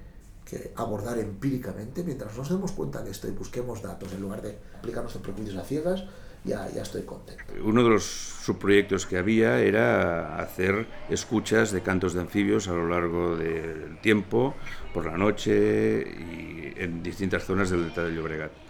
que 0.43 0.73
abordar 0.75 1.17
empíricamente, 1.17 2.03
mientras 2.03 2.37
nos 2.37 2.49
demos 2.49 2.71
cuenta 2.73 3.01
de 3.01 3.11
esto 3.11 3.27
y 3.27 3.31
busquemos 3.31 3.81
datos 3.81 4.11
en 4.13 4.21
lugar 4.21 4.41
de 4.41 4.57
aplicarnos 4.77 5.15
en 5.15 5.21
prejuicios 5.21 5.57
a 5.57 5.63
ciegas, 5.63 6.03
ya, 6.43 6.69
ya 6.69 6.83
estoy 6.83 7.01
contento. 7.03 7.43
Uno 7.63 7.83
de 7.83 7.89
los 7.89 8.03
subproyectos 8.03 9.05
que 9.07 9.17
había 9.17 9.59
era 9.59 10.37
hacer 10.37 10.87
escuchas 11.09 11.71
de 11.71 11.81
cantos 11.81 12.13
de 12.13 12.21
anfibios 12.21 12.67
a 12.67 12.73
lo 12.73 12.87
largo 12.87 13.35
del 13.35 13.99
tiempo, 14.01 14.53
por 14.93 15.05
la 15.05 15.17
noche 15.17 16.03
y 16.03 16.73
en 16.77 17.01
distintas 17.01 17.45
zonas 17.45 17.71
del 17.71 17.85
delta 17.85 18.03
del 18.03 18.15
Llobregat. 18.15 18.64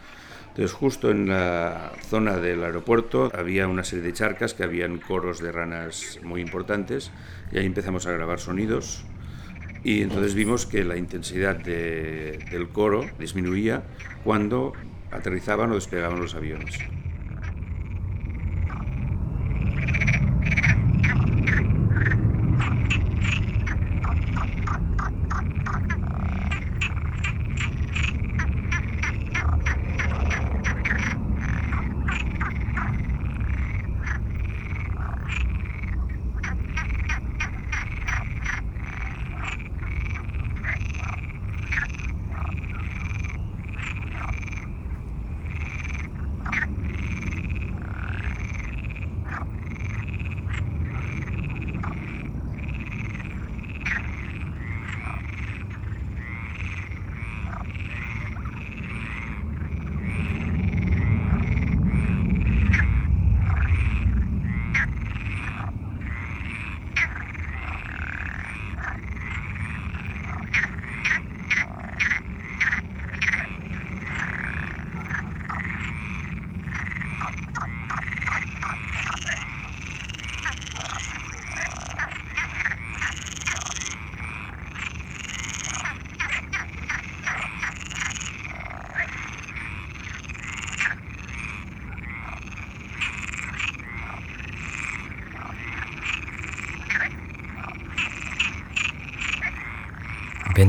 Entonces, 0.56 0.72
justo 0.72 1.12
en 1.12 1.28
la 1.28 1.92
zona 2.08 2.38
del 2.38 2.64
aeropuerto 2.64 3.30
había 3.38 3.68
una 3.68 3.84
serie 3.84 4.06
de 4.06 4.14
charcas 4.14 4.54
que 4.54 4.64
habían 4.64 5.00
coros 5.00 5.42
de 5.42 5.52
ranas 5.52 6.18
muy 6.24 6.40
importantes 6.40 7.12
y 7.52 7.58
ahí 7.58 7.66
empezamos 7.66 8.08
a 8.08 8.14
grabar 8.14 8.40
sonidos 8.40 9.04
y 9.84 10.02
entonces 10.02 10.34
vimos 10.34 10.66
que 10.66 10.86
la 10.86 10.96
intensidad 10.96 11.58
de- 11.58 12.40
del 12.50 12.70
coro 12.70 13.14
disminuía 13.20 13.84
cuando 14.24 14.74
aterrizaban 15.12 15.72
o 15.74 15.76
despegaban 15.76 16.22
los 16.22 16.36
aviones. 16.36 16.86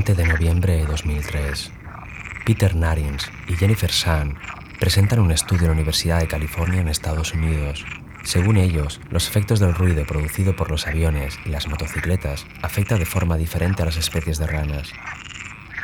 20 0.06 0.22
de 0.22 0.28
noviembre 0.28 0.76
de 0.76 0.86
2003. 0.86 1.72
Peter 2.44 2.76
Narins 2.76 3.28
y 3.48 3.56
Jennifer 3.56 3.90
Sand 3.90 4.36
presentan 4.78 5.18
un 5.18 5.32
estudio 5.32 5.62
en 5.62 5.68
la 5.68 5.72
Universidad 5.72 6.20
de 6.20 6.28
California 6.28 6.80
en 6.80 6.86
Estados 6.86 7.34
Unidos. 7.34 7.84
Según 8.22 8.56
ellos, 8.56 9.00
los 9.10 9.26
efectos 9.26 9.58
del 9.58 9.74
ruido 9.74 10.06
producido 10.06 10.54
por 10.54 10.70
los 10.70 10.86
aviones 10.86 11.40
y 11.44 11.48
las 11.48 11.66
motocicletas 11.66 12.46
afecta 12.62 12.98
de 12.98 13.04
forma 13.04 13.36
diferente 13.36 13.82
a 13.82 13.86
las 13.86 13.96
especies 13.96 14.38
de 14.38 14.46
ranas. 14.46 14.92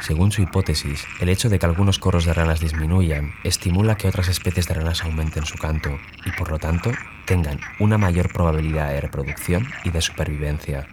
Según 0.03 0.31
su 0.31 0.43
hipótesis, 0.43 1.05
el 1.21 1.29
hecho 1.29 1.49
de 1.49 1.59
que 1.59 1.67
algunos 1.67 1.99
coros 1.99 2.25
de 2.25 2.33
ranas 2.33 2.61
disminuyan 2.61 3.33
estimula 3.43 3.97
que 3.97 4.07
otras 4.07 4.29
especies 4.29 4.69
de 4.69 4.75
ranas 4.75 5.03
aumenten 5.03 5.47
su 5.47 5.59
canto 5.59 5.99
y 6.25 6.31
por 6.39 6.51
lo 6.51 6.61
tanto 6.61 6.93
tengan 7.27 7.59
una 7.81 7.99
mayor 7.99 8.33
probabilidad 8.33 8.91
de 8.91 9.01
reproducción 9.01 9.67
y 9.83 9.91
de 9.91 10.01
supervivencia. 10.01 10.87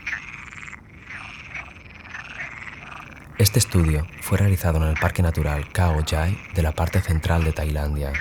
Este 3.40 3.58
estudio 3.58 4.06
fue 4.20 4.38
realizado 4.38 4.84
en 4.84 4.90
el 4.90 4.96
Parque 5.00 5.22
Natural 5.22 5.66
Khao 5.72 6.04
Yai 6.04 6.38
de 6.56 6.62
la 6.62 6.74
parte 6.74 7.00
central 7.00 7.46
de 7.46 7.54
Tailandia. 7.54 8.12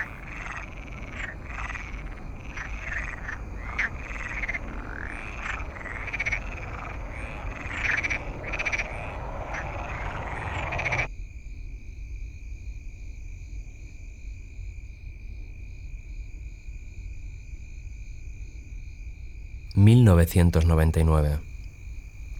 ...1999... 19.75 21.41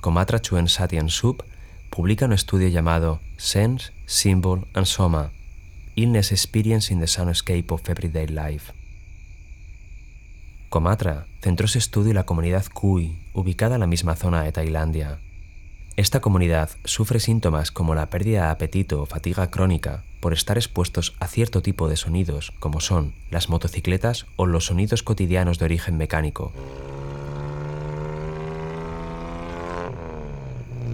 Komatra 0.01 0.41
Chuen 0.41 0.69
Satyan 0.69 1.09
Sup 1.09 1.43
publica 1.99 2.27
un 2.27 2.33
estudio 2.33 2.69
llamado 2.69 3.19
Sense, 3.39 3.91
Symbol 4.07 4.69
and 4.73 4.87
Soma, 4.87 5.33
Illness 5.97 6.31
Experience 6.31 6.93
in 6.93 7.01
the 7.01 7.09
Soundscape 7.09 7.65
of 7.71 7.89
Everyday 7.89 8.29
Life. 8.29 8.73
Komatra 10.69 11.27
centró 11.43 11.67
su 11.67 11.79
estudio 11.79 12.11
en 12.11 12.15
la 12.15 12.23
comunidad 12.23 12.67
Kui, 12.73 13.19
ubicada 13.33 13.75
en 13.75 13.81
la 13.81 13.89
misma 13.89 14.15
zona 14.15 14.45
de 14.45 14.53
Tailandia. 14.53 15.19
Esta 15.97 16.21
comunidad 16.21 16.71
sufre 16.85 17.19
síntomas 17.19 17.73
como 17.73 17.97
la 17.97 18.11
pérdida 18.11 18.45
de 18.45 18.51
apetito 18.51 19.03
o 19.03 19.07
fatiga 19.07 19.51
crónica 19.51 20.05
por 20.21 20.33
estar 20.33 20.57
expuestos 20.57 21.17
a 21.19 21.27
cierto 21.27 21.63
tipo 21.63 21.89
de 21.89 21.97
sonidos, 21.97 22.53
como 22.61 22.81
son 22.81 23.13
las 23.33 23.49
motocicletas 23.49 24.27
o 24.37 24.47
los 24.47 24.67
sonidos 24.67 25.03
cotidianos 25.03 25.59
de 25.59 25.65
origen 25.65 25.97
mecánico. 25.97 26.53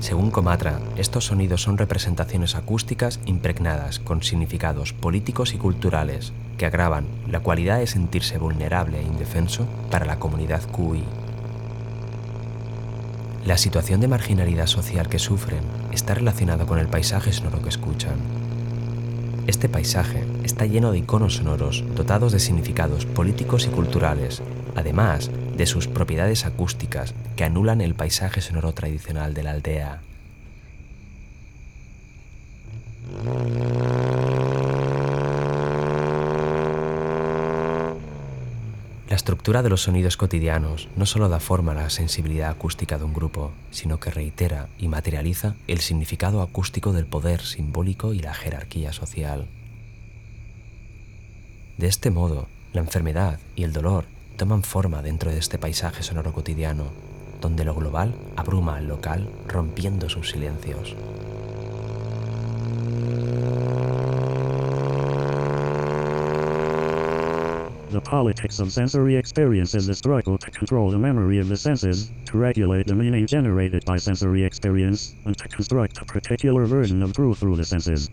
Según 0.05 0.31
Comatra, 0.31 0.81
estos 0.99 1.25
sonidos 1.25 1.63
son 1.63 1.79
representaciones 1.79 2.57
acústicas 2.57 3.21
impregnadas 3.25 4.01
con 4.01 4.23
significados 4.23 4.93
políticos 4.93 5.55
y 5.55 5.57
culturales 5.57 6.35
que 6.59 6.67
agravan 6.67 7.07
la 7.27 7.41
cualidad 7.41 7.79
de 7.79 7.87
sentirse 7.87 8.37
vulnerable 8.37 9.01
e 9.01 9.03
indefenso 9.03 9.67
para 9.91 10.05
la 10.05 10.19
comunidad 10.19 10.61
QI. 10.71 11.05
La 13.47 13.57
situación 13.57 14.03
de 14.03 14.09
marginalidad 14.09 14.67
social 14.67 15.09
que 15.09 15.19
sufren 15.19 15.63
está 15.91 16.13
relacionada 16.13 16.67
con 16.67 16.79
el 16.79 16.89
paisaje 16.89 17.33
sonoro 17.33 17.63
que 17.63 17.71
escuchan. 17.71 18.17
Este 19.47 19.71
paisaje 19.71 20.23
está 20.43 20.67
lleno 20.67 20.93
de 20.93 20.99
iconos 20.99 21.37
sonoros 21.37 21.83
dotados 21.97 22.33
de 22.33 22.41
significados 22.41 23.07
políticos 23.07 23.65
y 23.65 23.71
culturales, 23.71 24.43
además 24.77 25.31
de 25.57 25.67
sus 25.67 25.89
propiedades 25.89 26.47
acústicas 26.47 27.15
que 27.37 27.45
anulan 27.45 27.81
el 27.81 27.95
paisaje 27.95 28.41
sonoro 28.41 28.73
tradicional 28.73 29.35
de 29.35 29.43
la 29.43 29.53
aldea. 29.53 30.01
La 39.09 39.17
estructura 39.17 39.63
de 39.63 39.71
los 39.71 39.83
sonidos 39.83 40.17
cotidianos 40.17 40.89
no 40.97 41.07
solo 41.07 41.29
da 41.29 41.39
forma 41.39 41.73
a 41.73 41.77
la 41.77 41.91
sensibilidad 41.91 42.51
acústica 42.51 42.99
de 42.99 43.05
un 43.05 43.15
grupo, 43.15 43.53
sino 43.71 44.01
que 44.01 44.11
reitera 44.11 44.69
y 44.79 44.89
materializa 44.89 45.55
el 45.69 45.79
significado 45.81 46.43
acústico 46.43 46.93
del 46.93 47.07
poder 47.07 47.41
simbólico 47.43 48.13
y 48.13 48.19
la 48.19 48.35
jerarquía 48.35 48.93
social. 48.93 49.47
De 51.79 51.87
este 51.87 52.11
modo, 52.11 52.49
la 52.73 52.81
enfermedad 52.81 53.39
y 53.55 53.63
el 53.63 53.73
dolor 53.73 54.07
toman 54.37 54.63
forma 54.63 55.03
dentro 55.03 55.31
de 55.31 55.39
este 55.39 55.59
paisaje 55.59 56.03
sonoro 56.03 56.33
cotidiano, 56.33 56.85
donde 57.41 57.65
lo 57.65 57.75
global 57.75 58.15
abruma 58.37 58.77
al 58.77 58.89
local 58.89 59.29
rompiendo 59.47 60.09
sus 60.09 60.31
silencios. 60.31 60.97
The 67.91 68.01
politics 68.01 68.59
of 68.59 68.73
sensory 68.73 69.15
experience 69.15 69.77
is 69.77 69.87
the 69.87 69.95
struggle 69.95 70.37
to 70.37 70.51
control 70.51 70.91
the 70.91 70.99
memory 70.99 71.39
of 71.39 71.49
the 71.49 71.57
senses, 71.57 72.11
to 72.25 72.37
regulate 72.37 72.89
the 72.89 72.95
meaning 72.97 73.25
generated 73.25 73.85
by 73.85 73.99
sensory 73.99 74.43
experience, 74.43 75.15
and 75.27 75.37
to 75.39 75.47
construct 75.47 76.03
a 76.03 76.05
particular 76.05 76.67
version 76.67 77.05
of 77.05 77.13
truth 77.13 77.39
through 77.39 77.55
the 77.55 77.65
senses. 77.65 78.11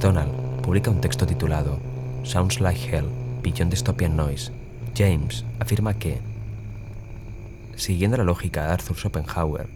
Donald 0.00 0.62
publica 0.62 0.90
un 0.90 1.02
texto 1.02 1.26
titulado 1.26 1.78
Sounds 2.22 2.58
Like 2.58 2.80
Hell, 2.88 3.04
Beyond 3.42 3.70
Dystopian 3.70 4.16
Noise. 4.16 4.50
James 4.96 5.44
afirma 5.58 5.98
que, 5.98 6.20
siguiendo 7.76 8.16
la 8.16 8.24
lógica 8.24 8.64
de 8.64 8.72
Arthur 8.72 8.96
Schopenhauer, 8.96 9.68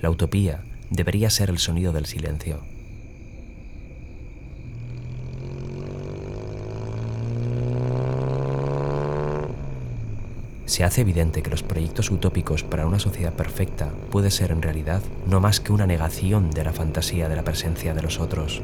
la 0.00 0.08
utopía 0.08 0.62
debería 0.88 1.28
ser 1.28 1.50
el 1.50 1.58
sonido 1.58 1.92
del 1.92 2.06
silencio. 2.06 2.62
se 10.64 10.84
hace 10.84 11.02
evidente 11.02 11.42
que 11.42 11.48
los 11.48 11.62
proyectos 11.62 12.10
utópicos 12.10 12.62
para 12.62 12.86
una 12.86 12.98
sociedad 12.98 13.32
perfecta 13.32 13.88
puede 14.10 14.30
ser 14.30 14.50
en 14.50 14.60
realidad 14.60 15.00
no 15.26 15.40
más 15.40 15.60
que 15.60 15.72
una 15.72 15.86
negación 15.86 16.50
de 16.50 16.64
la 16.64 16.72
fantasía 16.72 17.30
de 17.30 17.36
la 17.36 17.44
presencia 17.44 17.94
de 17.94 18.02
los 18.02 18.20
otros. 18.20 18.60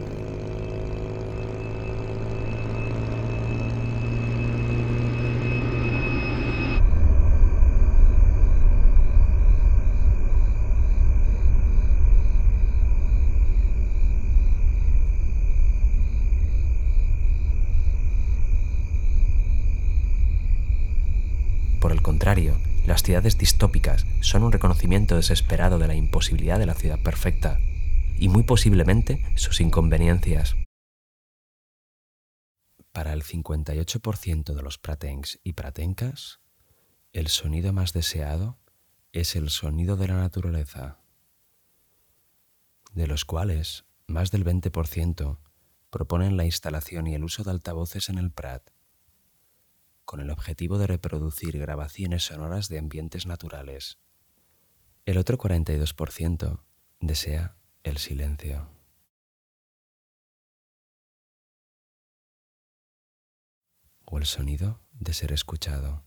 Las 22.87 23.03
ciudades 23.03 23.39
distópicas 23.39 24.07
son 24.21 24.45
un 24.45 24.53
reconocimiento 24.53 25.17
desesperado 25.17 25.79
de 25.79 25.89
la 25.89 25.97
imposibilidad 25.97 26.61
de 26.61 26.67
la 26.67 26.75
ciudad 26.75 27.03
perfecta 27.03 27.59
y 28.17 28.29
muy 28.29 28.45
posiblemente 28.45 29.25
sus 29.35 29.61
inconveniencias. 29.61 30.55
Para 32.93 33.13
el 33.13 33.25
58% 33.25 34.55
de 34.55 34.63
los 34.63 34.79
pratenks 34.79 35.41
y 35.43 35.55
pratencas, 35.55 36.41
el 37.13 37.27
sonido 37.27 37.73
más 37.73 37.93
deseado 37.93 38.59
es 39.13 39.35
el 39.35 39.51
sonido 39.51 39.97
de 39.97 40.07
la 40.07 40.19
naturaleza, 40.19 41.01
de 42.93 43.09
los 43.09 43.25
cuales 43.25 43.87
más 44.07 44.31
del 44.31 44.45
20% 44.45 45.39
proponen 45.91 46.37
la 46.37 46.45
instalación 46.45 47.09
y 47.09 47.15
el 47.15 47.25
uso 47.25 47.43
de 47.43 47.51
altavoces 47.51 48.09
en 48.09 48.19
el 48.19 48.31
Prat 48.31 48.72
con 50.13 50.21
el 50.21 50.29
objetivo 50.29 50.77
de 50.77 50.87
reproducir 50.87 51.59
grabaciones 51.59 52.25
sonoras 52.25 52.69
de 52.69 52.79
ambientes 52.79 53.25
naturales. 53.25 53.97
El 55.07 55.17
otro 55.17 55.39
42% 55.39 56.61
desea 57.01 57.57
el 57.83 57.97
silencio. 57.97 58.69
O 64.05 64.19
el 64.19 64.27
sonido 64.27 64.83
de 64.93 65.15
ser 65.15 65.33
escuchado. 65.33 66.05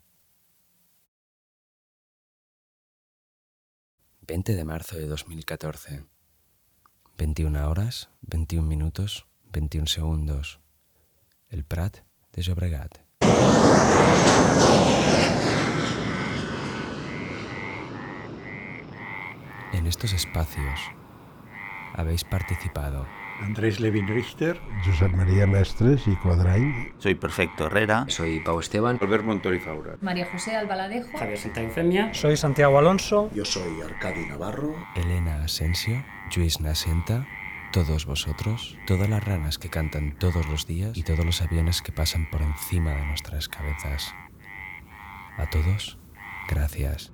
20 4.21 4.53
de 4.53 4.65
marzo 4.65 4.97
de 4.97 5.07
2014. 5.07 6.05
21 7.17 7.67
horas, 7.67 8.11
21 8.21 8.67
minutos, 8.67 9.25
21 9.51 9.87
segundos. 9.87 10.59
El 11.49 11.65
Prat 11.65 12.01
de 12.33 12.43
Llobregat. 12.43 12.99
En 19.73 19.87
estos 19.87 20.13
espacios, 20.13 20.79
habéis 21.93 22.23
participado. 22.23 23.05
Andrés 23.41 23.79
Levin 23.79 24.07
Richter. 24.07 24.59
Josep 24.85 25.11
María 25.13 25.45
Mestres 25.45 26.07
y 26.07 26.15
Cuadrany. 26.15 26.93
Soy 26.97 27.15
Perfecto 27.15 27.65
Herrera. 27.67 28.05
Soy 28.07 28.39
Pau 28.39 28.59
Esteban. 28.59 28.97
Albert 29.01 29.25
Montori 29.25 29.59
Faura. 29.59 29.97
María 30.01 30.25
José 30.31 30.55
Albaladejo. 30.55 31.17
Javier 31.17 31.37
Santa 31.37 32.13
Soy 32.13 32.37
Santiago 32.37 32.77
Alonso. 32.77 33.29
Yo 33.33 33.43
soy 33.43 33.81
Arcadi 33.81 34.25
Navarro. 34.25 34.75
Elena 34.95 35.43
Asensio. 35.43 36.03
Luis 36.35 36.61
Nasenta. 36.61 37.25
Todos 37.75 38.05
vosotros, 38.05 38.77
todas 38.87 39.09
las 39.09 39.21
ranas 39.21 39.57
que 39.57 39.67
cantan 39.67 40.17
todos 40.17 40.47
los 40.47 40.65
días 40.65 40.95
y 40.95 41.03
todos 41.03 41.25
los 41.25 41.41
aviones 41.41 41.81
que 41.81 41.91
pasan 41.91 42.29
por 42.29 42.41
encima 42.41 42.91
de 42.91 43.05
nuestras 43.05 43.49
cabezas. 43.49 44.15
A 45.35 45.49
todos, 45.49 45.97
gracias. 46.47 47.11